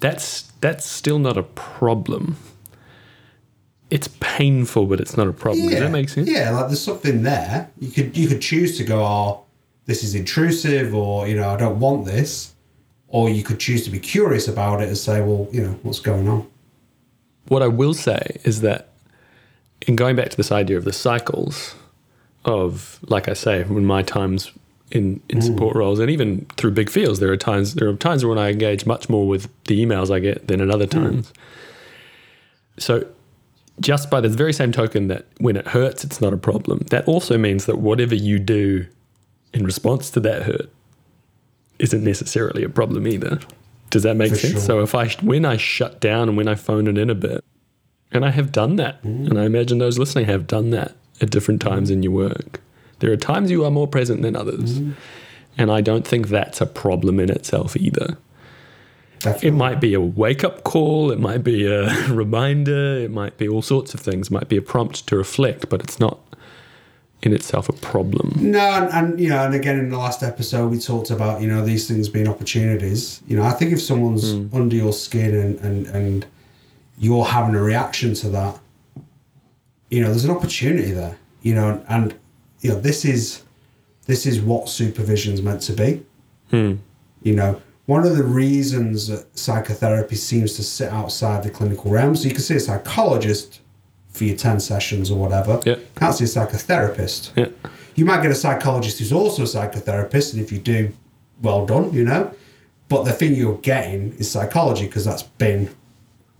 That's 0.00 0.42
that's 0.60 0.86
still 0.88 1.18
not 1.18 1.36
a 1.36 1.42
problem. 1.42 2.36
It's 3.90 4.08
painful, 4.20 4.86
but 4.86 4.98
it's 5.00 5.16
not 5.16 5.28
a 5.28 5.32
problem. 5.32 5.68
Does 5.68 5.78
that 5.80 5.90
make 5.90 6.08
sense? 6.08 6.28
Yeah, 6.28 6.50
like 6.50 6.66
there's 6.68 6.80
something 6.80 7.22
there. 7.22 7.70
You 7.80 7.90
could 7.90 8.16
you 8.16 8.28
could 8.28 8.40
choose 8.40 8.76
to 8.78 8.84
go, 8.84 9.04
oh, 9.04 9.42
this 9.86 10.02
is 10.02 10.14
intrusive, 10.14 10.94
or 10.94 11.28
you 11.28 11.36
know, 11.36 11.48
I 11.50 11.56
don't 11.56 11.78
want 11.78 12.06
this, 12.06 12.53
or 13.14 13.30
you 13.30 13.44
could 13.44 13.60
choose 13.60 13.84
to 13.84 13.90
be 13.90 14.00
curious 14.00 14.48
about 14.48 14.82
it 14.82 14.88
and 14.88 14.98
say, 14.98 15.20
well, 15.20 15.46
you 15.52 15.62
know, 15.62 15.78
what's 15.84 16.00
going 16.00 16.28
on? 16.28 16.44
What 17.46 17.62
I 17.62 17.68
will 17.68 17.94
say 17.94 18.40
is 18.42 18.60
that 18.62 18.88
in 19.86 19.94
going 19.94 20.16
back 20.16 20.30
to 20.30 20.36
this 20.36 20.50
idea 20.50 20.76
of 20.76 20.84
the 20.84 20.92
cycles 20.92 21.76
of, 22.44 22.98
like 23.06 23.28
I 23.28 23.34
say, 23.34 23.62
when 23.62 23.84
my 23.84 24.02
times 24.02 24.50
in, 24.90 25.22
in 25.28 25.38
mm. 25.38 25.42
support 25.44 25.76
roles 25.76 26.00
and 26.00 26.10
even 26.10 26.44
through 26.56 26.72
Big 26.72 26.90
Feels, 26.90 27.20
there 27.20 27.30
are 27.30 27.36
times 27.36 27.74
there 27.74 27.88
are 27.88 27.94
times 27.94 28.24
when 28.24 28.36
I 28.36 28.50
engage 28.50 28.84
much 28.84 29.08
more 29.08 29.28
with 29.28 29.48
the 29.66 29.80
emails 29.80 30.12
I 30.12 30.18
get 30.18 30.48
than 30.48 30.60
at 30.60 30.68
other 30.68 30.86
mm. 30.86 30.90
times. 30.90 31.32
So 32.78 33.06
just 33.78 34.10
by 34.10 34.22
the 34.22 34.28
very 34.28 34.52
same 34.52 34.72
token 34.72 35.06
that 35.06 35.26
when 35.38 35.56
it 35.56 35.68
hurts, 35.68 36.02
it's 36.02 36.20
not 36.20 36.32
a 36.32 36.36
problem, 36.36 36.80
that 36.90 37.06
also 37.06 37.38
means 37.38 37.66
that 37.66 37.78
whatever 37.78 38.16
you 38.16 38.40
do 38.40 38.86
in 39.52 39.64
response 39.64 40.10
to 40.10 40.20
that 40.20 40.42
hurt 40.42 40.68
isn't 41.78 42.04
necessarily 42.04 42.62
a 42.62 42.68
problem 42.68 43.06
either. 43.06 43.40
Does 43.90 44.02
that 44.02 44.16
make 44.16 44.30
For 44.30 44.36
sense? 44.36 44.52
sure. 44.54 44.60
So 44.60 44.80
if 44.80 44.94
I 44.94 45.08
when 45.22 45.44
I 45.44 45.56
shut 45.56 46.00
down 46.00 46.28
and 46.28 46.36
when 46.36 46.48
I 46.48 46.54
phone 46.54 46.86
it 46.86 46.98
in 46.98 47.10
a 47.10 47.14
bit, 47.14 47.44
and 48.10 48.24
I 48.24 48.30
have 48.30 48.52
done 48.52 48.76
that, 48.76 49.02
mm. 49.02 49.28
and 49.28 49.38
I 49.38 49.44
imagine 49.44 49.78
those 49.78 49.98
listening 49.98 50.26
have 50.26 50.46
done 50.46 50.70
that 50.70 50.96
at 51.20 51.30
different 51.30 51.60
times 51.60 51.90
in 51.90 52.02
your 52.02 52.12
work. 52.12 52.60
There 53.00 53.12
are 53.12 53.16
times 53.16 53.50
you 53.50 53.64
are 53.64 53.70
more 53.70 53.88
present 53.88 54.22
than 54.22 54.36
others, 54.36 54.78
mm. 54.78 54.94
and 55.58 55.70
I 55.70 55.80
don't 55.80 56.06
think 56.06 56.28
that's 56.28 56.60
a 56.60 56.66
problem 56.66 57.20
in 57.20 57.30
itself 57.30 57.76
either. 57.76 58.16
Definitely. 59.20 59.48
It 59.48 59.52
might 59.52 59.80
be 59.80 59.94
a 59.94 60.00
wake 60.00 60.44
up 60.44 60.64
call, 60.64 61.10
it 61.10 61.18
might 61.18 61.42
be 61.42 61.66
a 61.66 62.08
reminder, 62.08 62.98
it 62.98 63.10
might 63.10 63.38
be 63.38 63.48
all 63.48 63.62
sorts 63.62 63.94
of 63.94 64.00
things, 64.00 64.28
it 64.28 64.32
might 64.32 64.48
be 64.48 64.56
a 64.56 64.62
prompt 64.62 65.06
to 65.08 65.16
reflect, 65.16 65.68
but 65.68 65.82
it's 65.82 65.98
not 65.98 66.18
in 67.26 67.32
itself 67.32 67.68
a 67.68 67.72
problem. 67.72 68.32
No, 68.36 68.58
and, 68.58 68.90
and 68.92 69.20
you 69.20 69.28
know, 69.28 69.44
and 69.44 69.54
again 69.54 69.78
in 69.78 69.90
the 69.90 69.98
last 69.98 70.22
episode 70.22 70.70
we 70.70 70.78
talked 70.78 71.10
about 71.10 71.40
you 71.40 71.48
know 71.48 71.64
these 71.64 71.88
things 71.88 72.08
being 72.08 72.28
opportunities. 72.28 73.22
You 73.26 73.36
know, 73.36 73.44
I 73.44 73.52
think 73.52 73.72
if 73.72 73.80
someone's 73.80 74.32
hmm. 74.32 74.54
under 74.54 74.76
your 74.76 74.92
skin 74.92 75.34
and 75.34 75.58
and 75.60 75.86
and 75.88 76.26
you're 76.98 77.24
having 77.24 77.54
a 77.54 77.62
reaction 77.62 78.14
to 78.14 78.28
that, 78.30 78.58
you 79.90 80.00
know, 80.00 80.08
there's 80.08 80.24
an 80.24 80.30
opportunity 80.30 80.92
there. 80.92 81.18
You 81.42 81.54
know, 81.54 81.70
and, 81.70 81.84
and 81.88 82.14
you 82.60 82.70
know 82.70 82.80
this 82.80 83.04
is 83.04 83.42
this 84.06 84.26
is 84.26 84.40
what 84.40 84.68
supervision's 84.68 85.42
meant 85.42 85.62
to 85.62 85.72
be. 85.72 86.04
Hmm. 86.50 86.74
You 87.22 87.34
know, 87.34 87.60
one 87.86 88.06
of 88.06 88.16
the 88.16 88.24
reasons 88.24 89.08
that 89.08 89.38
psychotherapy 89.38 90.16
seems 90.16 90.54
to 90.56 90.62
sit 90.62 90.90
outside 90.90 91.42
the 91.42 91.50
clinical 91.50 91.90
realm, 91.90 92.16
so 92.16 92.28
you 92.28 92.34
can 92.34 92.42
see 92.42 92.56
a 92.56 92.60
psychologist 92.60 93.60
for 94.14 94.24
your 94.24 94.36
10 94.36 94.60
sessions 94.60 95.10
or 95.10 95.18
whatever. 95.18 95.60
Yeah. 95.66 95.76
Can't 95.96 96.14
see 96.14 96.24
a 96.24 96.28
psychotherapist. 96.28 97.32
Yeah. 97.36 97.48
You 97.96 98.04
might 98.04 98.22
get 98.22 98.30
a 98.30 98.34
psychologist 98.34 98.98
who's 98.98 99.12
also 99.12 99.42
a 99.42 99.46
psychotherapist, 99.46 100.32
and 100.32 100.42
if 100.42 100.50
you 100.50 100.58
do, 100.58 100.92
well 101.42 101.66
done, 101.66 101.92
you 101.92 102.04
know. 102.04 102.32
But 102.88 103.04
the 103.04 103.12
thing 103.12 103.34
you're 103.34 103.58
getting 103.58 104.12
is 104.18 104.30
psychology 104.30 104.86
because 104.86 105.04
that's 105.04 105.22
been 105.22 105.74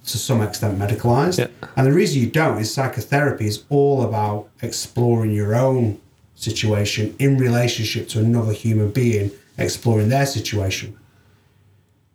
to 0.04 0.18
some 0.18 0.42
extent 0.42 0.78
medicalized. 0.78 1.38
Yeah. 1.38 1.68
And 1.76 1.86
the 1.86 1.92
reason 1.92 2.20
you 2.20 2.30
don't 2.30 2.58
is 2.58 2.72
psychotherapy 2.72 3.46
is 3.46 3.64
all 3.70 4.02
about 4.02 4.48
exploring 4.62 5.32
your 5.32 5.54
own 5.54 6.00
situation 6.34 7.14
in 7.18 7.38
relationship 7.38 8.08
to 8.10 8.20
another 8.20 8.52
human 8.52 8.90
being, 8.90 9.30
exploring 9.58 10.10
their 10.10 10.26
situation. 10.26 10.98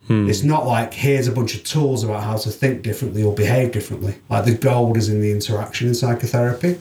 Hmm. 0.09 0.27
It's 0.27 0.43
not 0.43 0.65
like 0.65 0.91
here's 0.91 1.27
a 1.27 1.31
bunch 1.31 1.53
of 1.53 1.63
tools 1.63 2.03
about 2.03 2.23
how 2.23 2.35
to 2.35 2.49
think 2.49 2.81
differently 2.81 3.21
or 3.21 3.33
behave 3.33 3.71
differently. 3.71 4.15
Like 4.27 4.43
the 4.43 4.55
gold 4.55 4.97
is 4.97 5.07
in 5.07 5.21
the 5.21 5.31
interaction 5.31 5.87
in 5.87 5.93
psychotherapy. 5.93 6.79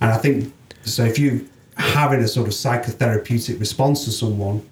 And 0.00 0.10
I 0.10 0.18
think 0.18 0.52
so. 0.82 1.04
If 1.04 1.16
you 1.16 1.48
having 1.76 2.20
a 2.20 2.28
sort 2.28 2.48
of 2.48 2.54
psychotherapeutic 2.54 3.60
response 3.60 4.04
to 4.06 4.10
someone, 4.10 4.68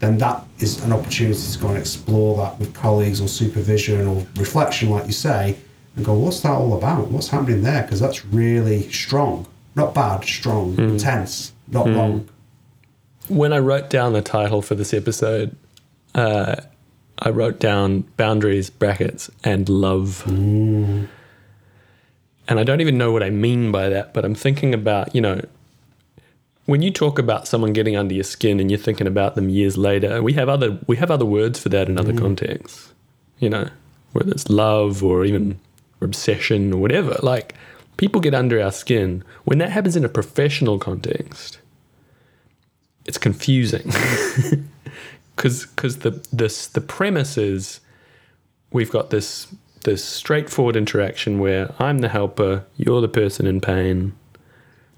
then 0.00 0.18
that 0.18 0.44
is 0.58 0.82
an 0.82 0.92
opportunity 0.92 1.40
to 1.40 1.58
go 1.60 1.68
and 1.68 1.78
explore 1.78 2.36
that 2.38 2.58
with 2.58 2.74
colleagues 2.74 3.20
or 3.20 3.28
supervision 3.28 4.08
or 4.08 4.26
reflection, 4.34 4.90
like 4.90 5.06
you 5.06 5.12
say, 5.12 5.56
and 5.94 6.04
go, 6.04 6.14
what's 6.14 6.40
that 6.40 6.50
all 6.50 6.76
about? 6.76 7.08
What's 7.08 7.28
happening 7.28 7.62
there? 7.62 7.82
Because 7.82 8.00
that's 8.00 8.24
really 8.26 8.90
strong, 8.90 9.46
not 9.76 9.94
bad, 9.94 10.24
strong, 10.24 10.74
hmm. 10.74 10.82
intense, 10.82 11.52
not 11.68 11.86
hmm. 11.86 11.94
long. 11.94 12.28
When 13.28 13.52
I 13.52 13.58
wrote 13.58 13.90
down 13.90 14.12
the 14.12 14.22
title 14.22 14.60
for 14.60 14.74
this 14.74 14.92
episode, 14.92 15.54
uh, 16.16 16.56
I 17.20 17.30
wrote 17.30 17.58
down 17.58 18.02
boundaries, 18.16 18.70
brackets, 18.70 19.30
and 19.42 19.68
love. 19.68 20.24
And 20.26 21.08
I 22.48 22.64
don't 22.64 22.80
even 22.80 22.96
know 22.96 23.12
what 23.12 23.22
I 23.22 23.30
mean 23.30 23.72
by 23.72 23.88
that, 23.88 24.14
but 24.14 24.24
I'm 24.24 24.34
thinking 24.34 24.72
about, 24.72 25.14
you 25.14 25.20
know, 25.20 25.40
when 26.66 26.82
you 26.82 26.90
talk 26.90 27.18
about 27.18 27.48
someone 27.48 27.72
getting 27.72 27.96
under 27.96 28.14
your 28.14 28.24
skin 28.24 28.60
and 28.60 28.70
you're 28.70 28.78
thinking 28.78 29.06
about 29.06 29.34
them 29.34 29.48
years 29.48 29.76
later, 29.76 30.22
we 30.22 30.34
have 30.34 30.48
other 30.48 30.78
we 30.86 30.96
have 30.96 31.10
other 31.10 31.24
words 31.24 31.58
for 31.58 31.70
that 31.70 31.88
in 31.88 31.98
other 31.98 32.12
mm. 32.12 32.18
contexts. 32.18 32.92
You 33.38 33.48
know, 33.48 33.68
whether 34.12 34.30
it's 34.30 34.50
love 34.50 35.02
or 35.02 35.24
even 35.24 35.58
obsession 36.00 36.72
or 36.72 36.76
whatever. 36.76 37.16
Like 37.22 37.54
people 37.96 38.20
get 38.20 38.34
under 38.34 38.60
our 38.62 38.72
skin. 38.72 39.24
When 39.44 39.58
that 39.58 39.70
happens 39.70 39.96
in 39.96 40.04
a 40.04 40.08
professional 40.08 40.78
context, 40.78 41.58
it's 43.06 43.18
confusing. 43.18 43.90
Cause 45.38 45.66
because 45.66 45.98
the 45.98 46.10
this 46.32 46.66
the 46.66 46.80
premise 46.80 47.38
is 47.38 47.80
we've 48.72 48.90
got 48.90 49.10
this 49.10 49.46
this 49.84 50.04
straightforward 50.04 50.76
interaction 50.76 51.38
where 51.38 51.74
I'm 51.78 52.00
the 52.00 52.08
helper, 52.08 52.64
you're 52.76 53.00
the 53.00 53.08
person 53.08 53.46
in 53.46 53.60
pain. 53.60 54.14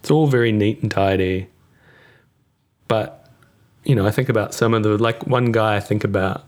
It's 0.01 0.11
all 0.11 0.27
very 0.27 0.51
neat 0.53 0.83
and 0.83 0.91
tidy. 0.91 1.49
But, 2.89 3.31
you 3.85 3.95
know, 3.95 4.07
I 4.07 4.11
think 4.11 4.29
about 4.29 4.55
some 4.55 4.75
of 4.75 4.83
the, 4.83 4.99
like 4.99 5.27
one 5.27 5.53
guy 5.53 5.77
I 5.77 5.81
think 5.81 6.03
about 6.03 6.45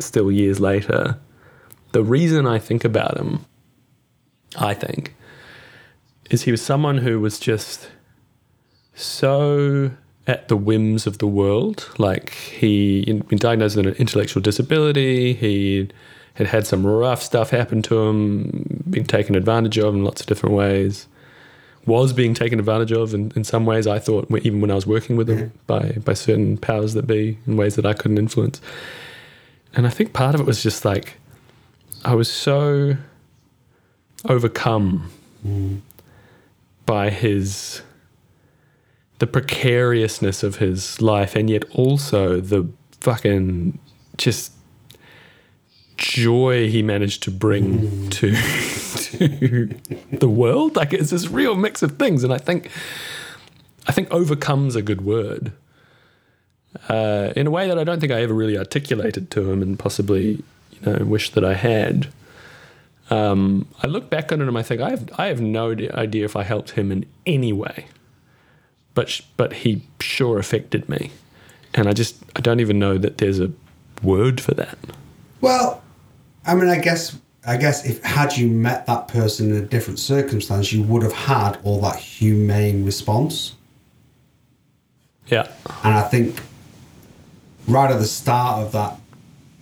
still 0.00 0.32
years 0.32 0.58
later. 0.58 1.18
The 1.92 2.02
reason 2.02 2.46
I 2.46 2.58
think 2.58 2.84
about 2.84 3.16
him, 3.16 3.44
I 4.58 4.74
think, 4.74 5.14
is 6.30 6.42
he 6.42 6.50
was 6.50 6.62
someone 6.62 6.98
who 6.98 7.20
was 7.20 7.38
just 7.38 7.90
so 8.94 9.92
at 10.26 10.48
the 10.48 10.56
whims 10.56 11.06
of 11.06 11.18
the 11.18 11.26
world. 11.26 11.88
Like 11.98 12.30
he 12.30 13.04
had 13.06 13.28
been 13.28 13.38
diagnosed 13.38 13.76
with 13.76 13.86
an 13.86 13.94
intellectual 13.94 14.42
disability. 14.42 15.34
He 15.34 15.88
had 16.34 16.48
had 16.48 16.66
some 16.66 16.86
rough 16.86 17.22
stuff 17.22 17.50
happen 17.50 17.82
to 17.82 17.98
him, 17.98 18.84
been 18.88 19.04
taken 19.04 19.34
advantage 19.34 19.78
of 19.78 19.94
in 19.94 20.04
lots 20.04 20.20
of 20.20 20.26
different 20.26 20.54
ways. 20.54 21.06
Was 21.86 22.12
being 22.12 22.34
taken 22.34 22.58
advantage 22.58 22.90
of 22.90 23.14
in, 23.14 23.32
in 23.36 23.44
some 23.44 23.64
ways. 23.64 23.86
I 23.86 24.00
thought 24.00 24.28
even 24.42 24.60
when 24.60 24.72
I 24.72 24.74
was 24.74 24.88
working 24.88 25.16
with 25.16 25.30
him 25.30 25.38
mm-hmm. 25.38 25.56
by 25.68 25.92
by 26.04 26.14
certain 26.14 26.58
powers 26.58 26.94
that 26.94 27.06
be 27.06 27.38
in 27.46 27.56
ways 27.56 27.76
that 27.76 27.86
I 27.86 27.92
couldn't 27.92 28.18
influence. 28.18 28.60
And 29.74 29.86
I 29.86 29.90
think 29.90 30.12
part 30.12 30.34
of 30.34 30.40
it 30.40 30.46
was 30.46 30.62
just 30.62 30.84
like 30.84 31.18
I 32.04 32.14
was 32.14 32.30
so 32.30 32.96
overcome 34.24 35.10
mm. 35.46 35.80
by 36.86 37.10
his 37.10 37.82
the 39.18 39.26
precariousness 39.26 40.42
of 40.42 40.56
his 40.56 41.00
life 41.00 41.34
and 41.34 41.48
yet 41.48 41.64
also 41.74 42.40
the 42.40 42.68
fucking 43.00 43.78
just 44.16 44.52
joy 45.96 46.68
he 46.68 46.82
managed 46.82 47.22
to 47.22 47.30
bring 47.30 48.10
to 48.10 48.32
to 48.96 49.68
the 50.12 50.28
world. 50.28 50.76
Like 50.76 50.92
it's 50.92 51.10
this 51.10 51.28
real 51.28 51.54
mix 51.54 51.82
of 51.82 51.98
things 51.98 52.24
and 52.24 52.32
i 52.32 52.38
think 52.38 52.70
i 53.86 53.92
think 53.92 54.10
overcomes 54.10 54.76
a 54.76 54.82
good 54.82 55.02
word 55.02 55.52
uh, 56.88 57.32
in 57.34 57.46
a 57.46 57.50
way 57.50 57.68
that 57.68 57.78
i 57.78 57.84
don't 57.84 58.00
think 58.00 58.12
i 58.12 58.20
ever 58.20 58.34
really 58.34 58.58
articulated 58.58 59.30
to 59.30 59.50
him 59.50 59.62
and 59.62 59.78
possibly 59.78 60.42
you 60.72 60.80
know 60.84 61.04
wish 61.04 61.30
that 61.30 61.44
i 61.44 61.54
had. 61.54 62.08
Um, 63.08 63.68
i 63.82 63.86
look 63.86 64.10
back 64.10 64.32
on 64.32 64.42
it 64.42 64.48
and 64.48 64.58
i 64.58 64.62
think 64.62 64.80
i 64.80 64.90
have 64.90 65.08
i 65.16 65.26
have 65.26 65.40
no 65.40 65.70
idea 65.70 66.24
if 66.24 66.34
i 66.34 66.42
helped 66.42 66.72
him 66.72 66.90
in 66.90 67.06
any 67.24 67.52
way 67.52 67.86
but 68.96 69.08
sh- 69.10 69.22
but 69.36 69.52
he 69.52 69.82
sure 70.00 70.40
affected 70.40 70.88
me, 70.88 71.12
and 71.74 71.86
I 71.86 71.92
just 71.92 72.16
I 72.34 72.40
don't 72.40 72.58
even 72.58 72.80
know 72.80 72.98
that 72.98 73.18
there's 73.18 73.38
a 73.38 73.52
word 74.02 74.40
for 74.40 74.54
that. 74.54 74.76
Well, 75.40 75.82
I 76.46 76.54
mean, 76.56 76.68
I 76.68 76.78
guess 76.78 77.16
I 77.46 77.58
guess 77.58 77.86
if 77.86 78.02
had 78.02 78.36
you 78.36 78.48
met 78.48 78.86
that 78.86 79.06
person 79.06 79.50
in 79.50 79.62
a 79.62 79.66
different 79.66 80.00
circumstance, 80.00 80.72
you 80.72 80.82
would 80.82 81.04
have 81.04 81.12
had 81.12 81.58
all 81.62 81.80
that 81.82 81.96
humane 81.96 82.84
response. 82.84 83.54
Yeah, 85.28 85.48
And 85.82 85.92
I 85.94 86.02
think 86.02 86.40
right 87.66 87.90
at 87.90 87.98
the 87.98 88.06
start 88.06 88.62
of 88.62 88.72
that 88.72 88.96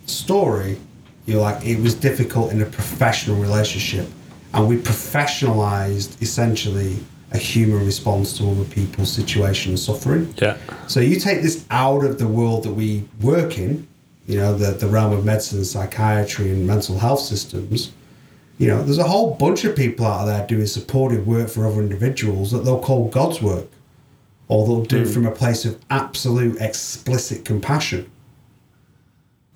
story, 0.04 0.78
you're 1.24 1.40
like, 1.40 1.64
it 1.64 1.80
was 1.80 1.94
difficult 1.94 2.52
in 2.52 2.60
a 2.60 2.66
professional 2.66 3.40
relationship. 3.40 4.06
And 4.52 4.68
we 4.68 4.76
professionalized 4.76 6.20
essentially 6.20 6.98
a 7.34 7.38
human 7.38 7.84
response 7.84 8.38
to 8.38 8.48
other 8.48 8.64
people's 8.64 9.12
situation 9.12 9.72
and 9.72 9.78
suffering. 9.78 10.32
yeah, 10.38 10.56
So 10.86 11.00
you 11.00 11.18
take 11.18 11.42
this 11.42 11.66
out 11.70 12.04
of 12.04 12.18
the 12.18 12.28
world 12.28 12.62
that 12.62 12.72
we 12.72 13.04
work 13.20 13.58
in, 13.58 13.86
you 14.26 14.38
know, 14.38 14.56
the, 14.56 14.70
the 14.70 14.86
realm 14.86 15.12
of 15.12 15.24
medicine, 15.24 15.64
psychiatry, 15.64 16.50
and 16.50 16.66
mental 16.66 16.96
health 16.98 17.20
systems. 17.20 17.92
You 18.58 18.68
know, 18.68 18.82
there's 18.84 18.98
a 18.98 19.04
whole 19.08 19.34
bunch 19.34 19.64
of 19.64 19.74
people 19.74 20.06
out 20.06 20.26
there 20.26 20.46
doing 20.46 20.66
supportive 20.66 21.26
work 21.26 21.48
for 21.48 21.66
other 21.66 21.80
individuals 21.80 22.52
that 22.52 22.58
they'll 22.58 22.80
call 22.80 23.08
God's 23.08 23.42
work, 23.42 23.66
or 24.46 24.64
they'll 24.64 24.84
do 24.84 25.02
it 25.02 25.08
from 25.08 25.26
a 25.26 25.32
place 25.32 25.64
of 25.64 25.78
absolute 25.90 26.60
explicit 26.60 27.44
compassion. 27.44 28.08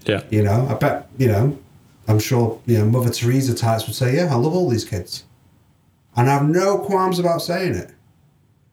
yeah, 0.05 0.23
You 0.31 0.43
know, 0.43 0.67
I 0.69 0.75
bet, 0.75 1.09
you 1.17 1.29
know, 1.29 1.57
I'm 2.09 2.19
sure, 2.19 2.61
you 2.67 2.79
know, 2.79 2.87
Mother 2.87 3.11
Teresa 3.11 3.55
types 3.55 3.87
would 3.87 3.95
say, 3.95 4.17
yeah, 4.17 4.33
I 4.33 4.35
love 4.35 4.55
all 4.55 4.69
these 4.69 4.85
kids. 4.85 5.23
And 6.17 6.29
I 6.29 6.35
have 6.35 6.49
no 6.49 6.79
qualms 6.79 7.19
about 7.19 7.43
saying 7.43 7.75
it. 7.75 7.91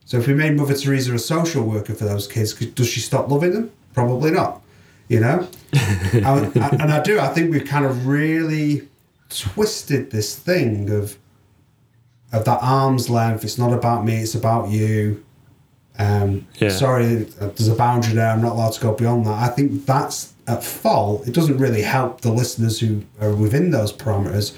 So 0.06 0.18
if 0.18 0.28
we 0.28 0.34
made 0.34 0.56
Mother 0.56 0.76
Teresa 0.76 1.14
a 1.14 1.20
social 1.20 1.64
worker 1.64 1.94
for 1.94 2.06
those 2.06 2.28
kids, 2.28 2.54
does 2.54 2.88
she 2.88 3.00
stop 3.00 3.30
loving 3.30 3.54
them? 3.54 3.72
Probably 3.94 4.32
not. 4.32 4.62
You 5.08 5.20
know? 5.20 5.48
and, 6.14 6.56
and 6.56 6.92
I 6.92 7.02
do. 7.02 7.20
I 7.20 7.28
think 7.30 7.52
we've 7.52 7.66
kind 7.66 7.86
of 7.86 8.08
really 8.08 8.88
twisted 9.30 10.12
this 10.12 10.36
thing 10.36 10.90
of 10.90 11.18
of 12.32 12.46
that 12.46 12.60
arm's 12.62 13.10
length. 13.10 13.44
It's 13.44 13.58
not 13.58 13.72
about 13.72 14.06
me. 14.06 14.18
It's 14.18 14.36
about 14.36 14.70
you. 14.70 15.24
Um, 15.98 16.48
Yeah. 16.56 16.70
Sorry, 16.70 17.16
there's 17.16 17.68
a 17.68 17.76
boundary 17.76 18.14
there. 18.14 18.30
I'm 18.30 18.42
not 18.42 18.54
allowed 18.54 18.74
to 18.74 18.82
go 18.82 18.94
beyond 18.94 19.26
that. 19.26 19.42
I 19.42 19.48
think 19.48 19.86
that's 19.86 20.34
at 20.48 20.64
fault. 20.64 21.28
It 21.28 21.34
doesn't 21.34 21.58
really 21.58 21.82
help 21.82 22.22
the 22.22 22.32
listeners 22.32 22.80
who 22.80 23.04
are 23.22 23.34
within 23.34 23.72
those 23.72 23.94
parameters. 23.94 24.56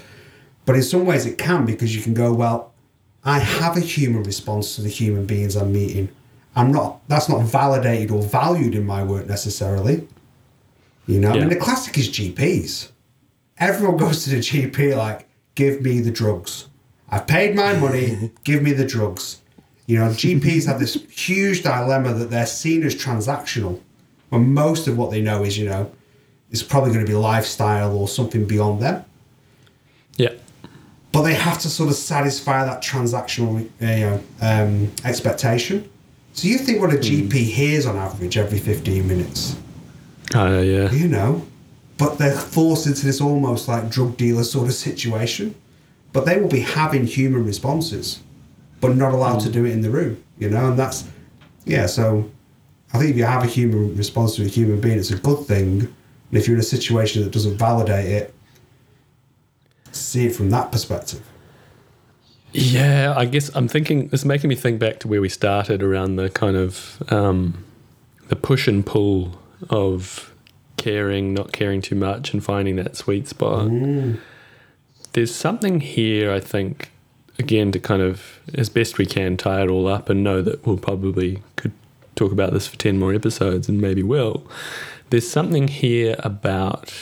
But 0.68 0.76
in 0.76 0.82
some 0.82 1.06
ways, 1.06 1.24
it 1.24 1.38
can 1.38 1.64
because 1.64 1.96
you 1.96 2.02
can 2.02 2.12
go, 2.12 2.30
well, 2.30 2.74
I 3.24 3.38
have 3.38 3.78
a 3.78 3.80
human 3.80 4.22
response 4.22 4.76
to 4.76 4.82
the 4.82 4.90
human 4.90 5.24
beings 5.24 5.56
I'm 5.56 5.72
meeting. 5.72 6.10
I'm 6.54 6.70
not. 6.70 7.00
That's 7.08 7.26
not 7.26 7.40
validated 7.40 8.10
or 8.10 8.20
valued 8.20 8.74
in 8.74 8.84
my 8.84 9.02
work 9.02 9.26
necessarily. 9.26 10.06
You 11.06 11.20
know, 11.20 11.30
I 11.30 11.38
mean, 11.38 11.48
the 11.48 11.56
classic 11.56 11.96
is 11.96 12.10
GPs. 12.10 12.90
Everyone 13.56 13.96
goes 13.96 14.24
to 14.24 14.30
the 14.30 14.40
GP 14.40 14.94
like, 14.94 15.26
give 15.54 15.80
me 15.80 16.00
the 16.00 16.10
drugs. 16.10 16.68
I've 17.08 17.26
paid 17.26 17.56
my 17.56 17.72
money, 17.72 18.30
give 18.44 18.62
me 18.62 18.72
the 18.72 18.84
drugs. 18.84 19.40
You 19.86 19.98
know, 19.98 20.10
GPs 20.10 20.66
have 20.66 20.80
this 20.80 21.02
huge 21.10 21.62
dilemma 21.62 22.12
that 22.12 22.28
they're 22.28 22.44
seen 22.44 22.82
as 22.82 22.94
transactional, 22.94 23.80
when 24.28 24.52
most 24.52 24.86
of 24.86 24.98
what 24.98 25.12
they 25.12 25.22
know 25.22 25.44
is, 25.44 25.56
you 25.56 25.66
know, 25.66 25.90
it's 26.50 26.62
probably 26.62 26.92
going 26.92 27.06
to 27.06 27.10
be 27.10 27.16
lifestyle 27.16 27.96
or 27.96 28.06
something 28.06 28.44
beyond 28.44 28.82
them. 28.82 29.06
But 31.18 31.24
they 31.24 31.34
have 31.34 31.58
to 31.62 31.68
sort 31.68 31.88
of 31.88 31.96
satisfy 31.96 32.64
that 32.64 32.80
transactional 32.80 33.68
you 33.80 33.86
know, 33.88 34.20
um, 34.40 34.92
expectation. 35.04 35.90
So 36.32 36.46
you 36.46 36.58
think 36.58 36.80
what 36.80 36.94
a 36.94 36.96
GP 36.96 37.32
hears 37.32 37.86
on 37.86 37.96
average 37.96 38.38
every 38.38 38.60
15 38.60 39.08
minutes, 39.08 39.56
uh, 40.32 40.60
yeah, 40.64 40.88
you 40.92 41.08
know, 41.08 41.44
but 41.96 42.18
they're 42.18 42.36
forced 42.36 42.86
into 42.86 43.04
this 43.04 43.20
almost 43.20 43.66
like 43.66 43.90
drug 43.90 44.16
dealer 44.16 44.44
sort 44.44 44.68
of 44.68 44.74
situation. 44.74 45.56
But 46.12 46.24
they 46.24 46.40
will 46.40 46.48
be 46.48 46.60
having 46.60 47.04
human 47.04 47.44
responses, 47.44 48.20
but 48.80 48.94
not 48.94 49.12
allowed 49.12 49.40
to 49.40 49.50
do 49.50 49.64
it 49.64 49.72
in 49.72 49.80
the 49.80 49.90
room, 49.90 50.22
you 50.38 50.48
know, 50.48 50.68
and 50.68 50.78
that's, 50.78 51.02
yeah, 51.64 51.86
so 51.86 52.30
I 52.94 52.98
think 52.98 53.10
if 53.10 53.16
you 53.16 53.24
have 53.24 53.42
a 53.42 53.48
human 53.48 53.96
response 53.96 54.36
to 54.36 54.44
a 54.44 54.46
human 54.46 54.80
being, 54.80 55.00
it's 55.00 55.10
a 55.10 55.18
good 55.18 55.46
thing. 55.46 55.80
And 55.80 56.38
if 56.38 56.46
you're 56.46 56.54
in 56.54 56.60
a 56.60 56.62
situation 56.62 57.24
that 57.24 57.32
doesn't 57.32 57.58
validate 57.58 58.06
it, 58.06 58.34
see 59.98 60.26
it 60.26 60.34
from 60.34 60.50
that 60.50 60.72
perspective. 60.72 61.22
yeah. 62.52 63.14
I 63.16 63.24
guess 63.24 63.54
I'm 63.54 63.68
thinking. 63.68 64.08
It's 64.12 64.24
making 64.24 64.48
me 64.48 64.54
think 64.54 64.78
back 64.78 65.00
to 65.00 65.08
where 65.08 65.20
we 65.20 65.28
started 65.28 65.82
around 65.82 66.16
the 66.16 66.30
kind 66.30 66.56
of 66.56 67.02
um, 67.12 67.64
the 68.28 68.36
push 68.36 68.68
and 68.68 68.84
pull 68.84 69.38
of 69.70 70.32
caring, 70.76 71.34
not 71.34 71.52
caring 71.52 71.82
too 71.82 71.96
much, 71.96 72.32
and 72.32 72.42
finding 72.42 72.76
that 72.76 72.96
sweet 72.96 73.28
spot. 73.28 73.68
There's 75.12 75.34
something 75.34 75.80
here, 75.80 76.32
I 76.32 76.38
think, 76.38 76.90
again 77.38 77.72
to 77.72 77.80
kind 77.80 78.02
of 78.02 78.40
as 78.54 78.68
best 78.68 78.98
we 78.98 79.06
can 79.06 79.36
tie 79.36 79.62
it 79.62 79.68
all 79.70 79.86
up 79.86 80.08
and 80.08 80.22
know 80.24 80.42
that 80.42 80.66
we'll 80.66 80.76
probably 80.76 81.42
could 81.56 81.72
talk 82.16 82.32
about 82.32 82.52
this 82.52 82.66
for 82.66 82.76
10 82.76 82.98
more 82.98 83.14
episodes 83.14 83.68
and 83.68 83.80
maybe 83.80 84.02
will 84.02 84.44
there's 85.10 85.28
something 85.28 85.68
here 85.68 86.16
about 86.18 86.92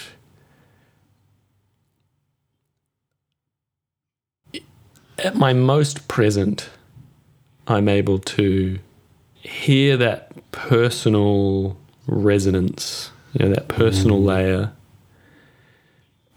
at 5.18 5.35
my 5.35 5.52
most 5.52 6.09
present 6.09 6.70
i'm 7.66 7.88
able 7.88 8.18
to 8.18 8.79
hear 9.35 9.96
that 9.96 10.33
personal 10.52 11.76
resonance 12.07 13.11
you 13.33 13.44
know 13.44 13.55
that 13.55 13.68
personal 13.68 14.20
mm. 14.20 14.26
layer 14.26 14.72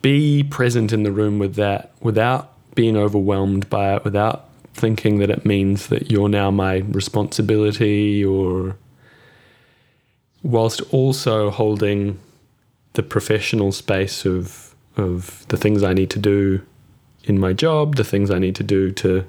be 0.02 0.44
present 0.44 0.94
in 0.94 1.04
the 1.04 1.12
room 1.12 1.40
with 1.40 1.56
that 1.56 1.92
without 2.02 2.54
being 2.76 2.96
overwhelmed 2.96 3.70
by 3.70 3.96
it, 3.96 4.04
without 4.04 4.46
thinking 4.74 5.20
that 5.20 5.30
it 5.30 5.46
means 5.46 5.88
that 5.88 6.10
you're 6.10 6.30
now 6.30 6.50
my 6.50 6.78
responsibility, 6.78 8.24
or 8.24 8.78
whilst 10.44 10.82
also 10.94 11.50
holding 11.50 12.18
the 12.94 13.04
professional 13.04 13.72
space 13.72 14.26
of 14.26 14.74
of 14.96 15.46
the 15.50 15.58
things 15.58 15.84
I 15.84 15.94
need 15.94 16.10
to 16.12 16.20
do 16.20 16.62
in 17.24 17.40
my 17.40 17.54
job, 17.54 17.96
the 17.96 18.04
things 18.04 18.32
I 18.32 18.40
need 18.40 18.56
to 18.56 18.64
do 18.64 18.92
to 18.92 19.26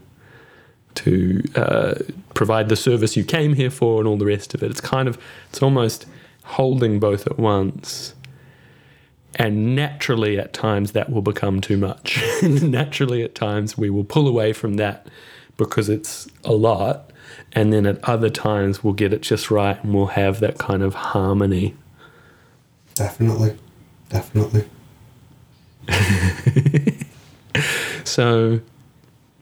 to 0.92 1.42
uh, 1.55 1.94
provide 2.35 2.68
the 2.68 2.74
service 2.74 3.16
you 3.16 3.24
came 3.24 3.55
here 3.55 3.70
for, 3.70 4.00
and 4.00 4.09
all 4.09 4.16
the 4.16 4.26
rest 4.26 4.55
of 4.55 4.62
it. 4.62 4.70
It's 4.70 4.81
kind 4.81 5.09
of 5.09 5.18
it's 5.50 5.62
almost 5.62 6.07
holding 6.42 6.98
both 6.98 7.26
at 7.26 7.38
once 7.38 8.14
and 9.37 9.74
naturally, 9.76 10.38
at 10.38 10.53
times, 10.53 10.92
that 10.92 11.11
will 11.11 11.22
become 11.22 11.61
too 11.61 11.76
much. 11.76 12.20
naturally, 12.42 13.22
at 13.22 13.35
times, 13.35 13.79
we 13.79 13.88
will 13.88 14.05
pull 14.05 14.26
away 14.26 14.53
from 14.53 14.74
that 14.74 15.07
because 15.57 15.88
it's 15.88 16.29
a 16.44 16.53
lot. 16.53 17.11
And 17.53 17.72
then 17.72 17.87
at 17.87 18.03
other 18.05 18.29
times, 18.29 18.83
we'll 18.83 18.92
get 18.92 19.12
it 19.12 19.22
just 19.22 19.50
right 19.50 19.83
and 19.83 19.94
we'll 19.94 20.09
have 20.09 20.40
that 20.40 20.59
kind 20.59 20.83
of 20.83 20.94
harmony. 20.94 21.76
Definitely. 22.94 23.57
Definitely. 24.09 24.68
so 28.05 28.61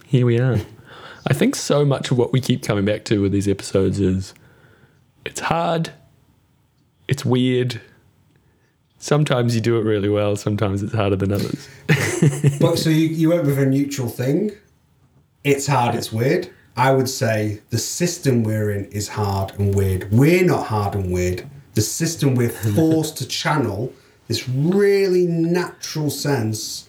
here 0.06 0.26
we 0.26 0.38
are. 0.38 0.58
I 1.26 1.34
think 1.34 1.54
so 1.54 1.84
much 1.84 2.10
of 2.10 2.18
what 2.18 2.32
we 2.32 2.40
keep 2.40 2.62
coming 2.62 2.84
back 2.84 3.04
to 3.06 3.20
with 3.20 3.32
these 3.32 3.48
episodes 3.48 4.00
is 4.00 4.34
it's 5.24 5.40
hard, 5.40 5.90
it's 7.06 7.24
weird, 7.24 7.80
sometimes 8.98 9.54
you 9.54 9.60
do 9.60 9.78
it 9.78 9.84
really 9.84 10.08
well, 10.08 10.36
sometimes 10.36 10.82
it's 10.82 10.94
harder 10.94 11.16
than 11.16 11.32
others. 11.32 11.68
but 12.60 12.76
so 12.76 12.90
you, 12.90 13.08
you 13.08 13.30
went 13.30 13.44
with 13.44 13.58
a 13.58 13.66
neutral 13.66 14.08
thing. 14.08 14.52
It's 15.44 15.66
hard, 15.66 15.94
it's 15.94 16.12
weird. 16.12 16.50
I 16.76 16.92
would 16.92 17.08
say 17.08 17.60
the 17.70 17.78
system 17.78 18.44
we're 18.44 18.70
in 18.70 18.84
is 18.86 19.08
hard 19.08 19.52
and 19.58 19.74
weird. 19.74 20.10
We're 20.12 20.44
not 20.44 20.66
hard 20.66 20.94
and 20.94 21.12
weird. 21.12 21.48
The 21.74 21.80
system 21.80 22.34
we're 22.34 22.50
forced 22.50 23.16
to 23.18 23.26
channel 23.26 23.92
this 24.28 24.48
really 24.48 25.26
natural 25.26 26.10
sense 26.10 26.87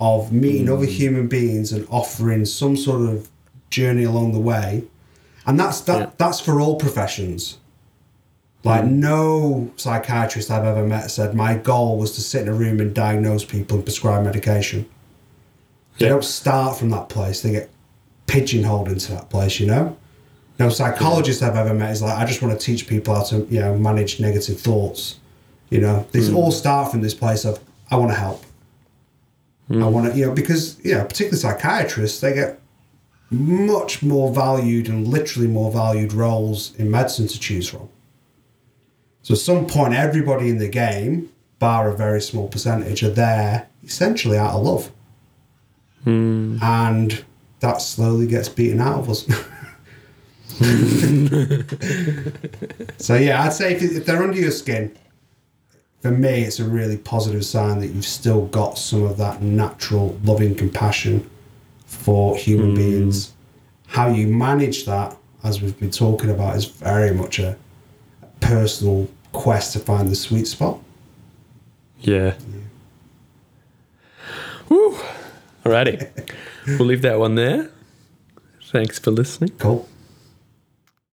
of 0.00 0.32
meeting 0.32 0.66
mm. 0.66 0.72
other 0.72 0.86
human 0.86 1.28
beings 1.28 1.72
and 1.72 1.86
offering 1.90 2.44
some 2.44 2.76
sort 2.76 3.02
of 3.02 3.28
journey 3.68 4.04
along 4.04 4.32
the 4.32 4.40
way. 4.40 4.84
And 5.46 5.58
that's 5.58 5.80
that 5.82 5.98
yeah. 5.98 6.10
that's 6.16 6.40
for 6.40 6.60
all 6.60 6.76
professions. 6.76 7.58
Like 8.64 8.84
mm. 8.84 8.92
no 8.92 9.70
psychiatrist 9.76 10.50
I've 10.50 10.64
ever 10.64 10.84
met 10.84 11.10
said 11.10 11.34
my 11.34 11.54
goal 11.54 11.98
was 11.98 12.12
to 12.12 12.20
sit 12.20 12.42
in 12.42 12.48
a 12.48 12.54
room 12.54 12.80
and 12.80 12.94
diagnose 12.94 13.44
people 13.44 13.76
and 13.76 13.84
prescribe 13.84 14.24
medication. 14.24 14.88
They 15.98 16.06
yeah. 16.06 16.12
don't 16.12 16.24
start 16.24 16.78
from 16.78 16.90
that 16.90 17.08
place. 17.08 17.42
They 17.42 17.52
get 17.52 17.70
pigeonholed 18.26 18.88
into 18.88 19.12
that 19.12 19.28
place, 19.28 19.60
you 19.60 19.66
know? 19.66 19.96
No 20.58 20.68
psychologist 20.68 21.40
yeah. 21.40 21.48
I've 21.48 21.56
ever 21.56 21.74
met 21.74 21.90
is 21.90 22.02
like, 22.02 22.16
I 22.16 22.24
just 22.26 22.42
want 22.42 22.58
to 22.58 22.64
teach 22.64 22.86
people 22.86 23.14
how 23.14 23.22
to, 23.24 23.46
you 23.50 23.60
know, 23.60 23.76
manage 23.76 24.20
negative 24.20 24.60
thoughts. 24.60 25.18
You 25.70 25.80
know, 25.80 26.06
these 26.12 26.28
mm. 26.30 26.36
all 26.36 26.50
start 26.50 26.90
from 26.90 27.00
this 27.00 27.14
place 27.14 27.44
of 27.44 27.60
I 27.90 27.96
want 27.96 28.12
to 28.12 28.16
help. 28.16 28.44
Mm. 29.70 29.84
I 29.84 29.86
want 29.86 30.12
to, 30.12 30.18
you 30.18 30.26
know, 30.26 30.34
because, 30.34 30.84
you 30.84 30.94
know, 30.94 31.04
particularly 31.04 31.38
psychiatrists, 31.38 32.20
they 32.20 32.34
get 32.34 32.60
much 33.30 34.02
more 34.02 34.34
valued 34.34 34.88
and 34.88 35.06
literally 35.06 35.46
more 35.46 35.70
valued 35.70 36.12
roles 36.12 36.74
in 36.76 36.90
medicine 36.90 37.28
to 37.28 37.38
choose 37.38 37.68
from. 37.68 37.88
So 39.22 39.34
at 39.34 39.40
some 39.40 39.66
point, 39.66 39.94
everybody 39.94 40.48
in 40.48 40.58
the 40.58 40.68
game, 40.68 41.30
bar 41.60 41.88
a 41.88 41.96
very 41.96 42.20
small 42.20 42.48
percentage, 42.48 43.04
are 43.04 43.10
there 43.10 43.68
essentially 43.84 44.36
out 44.36 44.54
of 44.54 44.64
love. 44.64 44.90
Mm. 46.04 46.60
And 46.60 47.24
that 47.60 47.80
slowly 47.80 48.26
gets 48.26 48.48
beaten 48.48 48.80
out 48.80 49.00
of 49.00 49.10
us. 49.10 49.26
so 52.98 53.14
yeah, 53.14 53.44
I'd 53.44 53.52
say 53.52 53.74
if, 53.74 53.82
if 53.82 54.06
they're 54.06 54.22
under 54.22 54.38
your 54.38 54.50
skin, 54.50 54.96
for 56.00 56.10
me, 56.10 56.42
it's 56.44 56.58
a 56.58 56.64
really 56.64 56.96
positive 56.96 57.44
sign 57.44 57.78
that 57.80 57.88
you've 57.88 58.06
still 58.06 58.46
got 58.46 58.78
some 58.78 59.02
of 59.02 59.18
that 59.18 59.42
natural 59.42 60.18
loving 60.24 60.54
compassion 60.54 61.28
for 61.84 62.36
human 62.36 62.72
mm. 62.72 62.76
beings. 62.76 63.32
How 63.86 64.08
you 64.08 64.26
manage 64.26 64.86
that, 64.86 65.16
as 65.44 65.60
we've 65.60 65.78
been 65.78 65.90
talking 65.90 66.30
about, 66.30 66.56
is 66.56 66.64
very 66.64 67.12
much 67.12 67.38
a 67.38 67.56
personal 68.40 69.08
quest 69.32 69.74
to 69.74 69.78
find 69.78 70.08
the 70.08 70.14
sweet 70.14 70.46
spot. 70.46 70.78
Yeah. 72.00 72.34
yeah. 72.38 72.60
Woo. 74.70 74.96
Alrighty. 75.64 76.08
we'll 76.66 76.86
leave 76.86 77.02
that 77.02 77.18
one 77.18 77.34
there. 77.34 77.70
Thanks 78.70 78.98
for 78.98 79.10
listening. 79.10 79.50
Cool. 79.58 79.86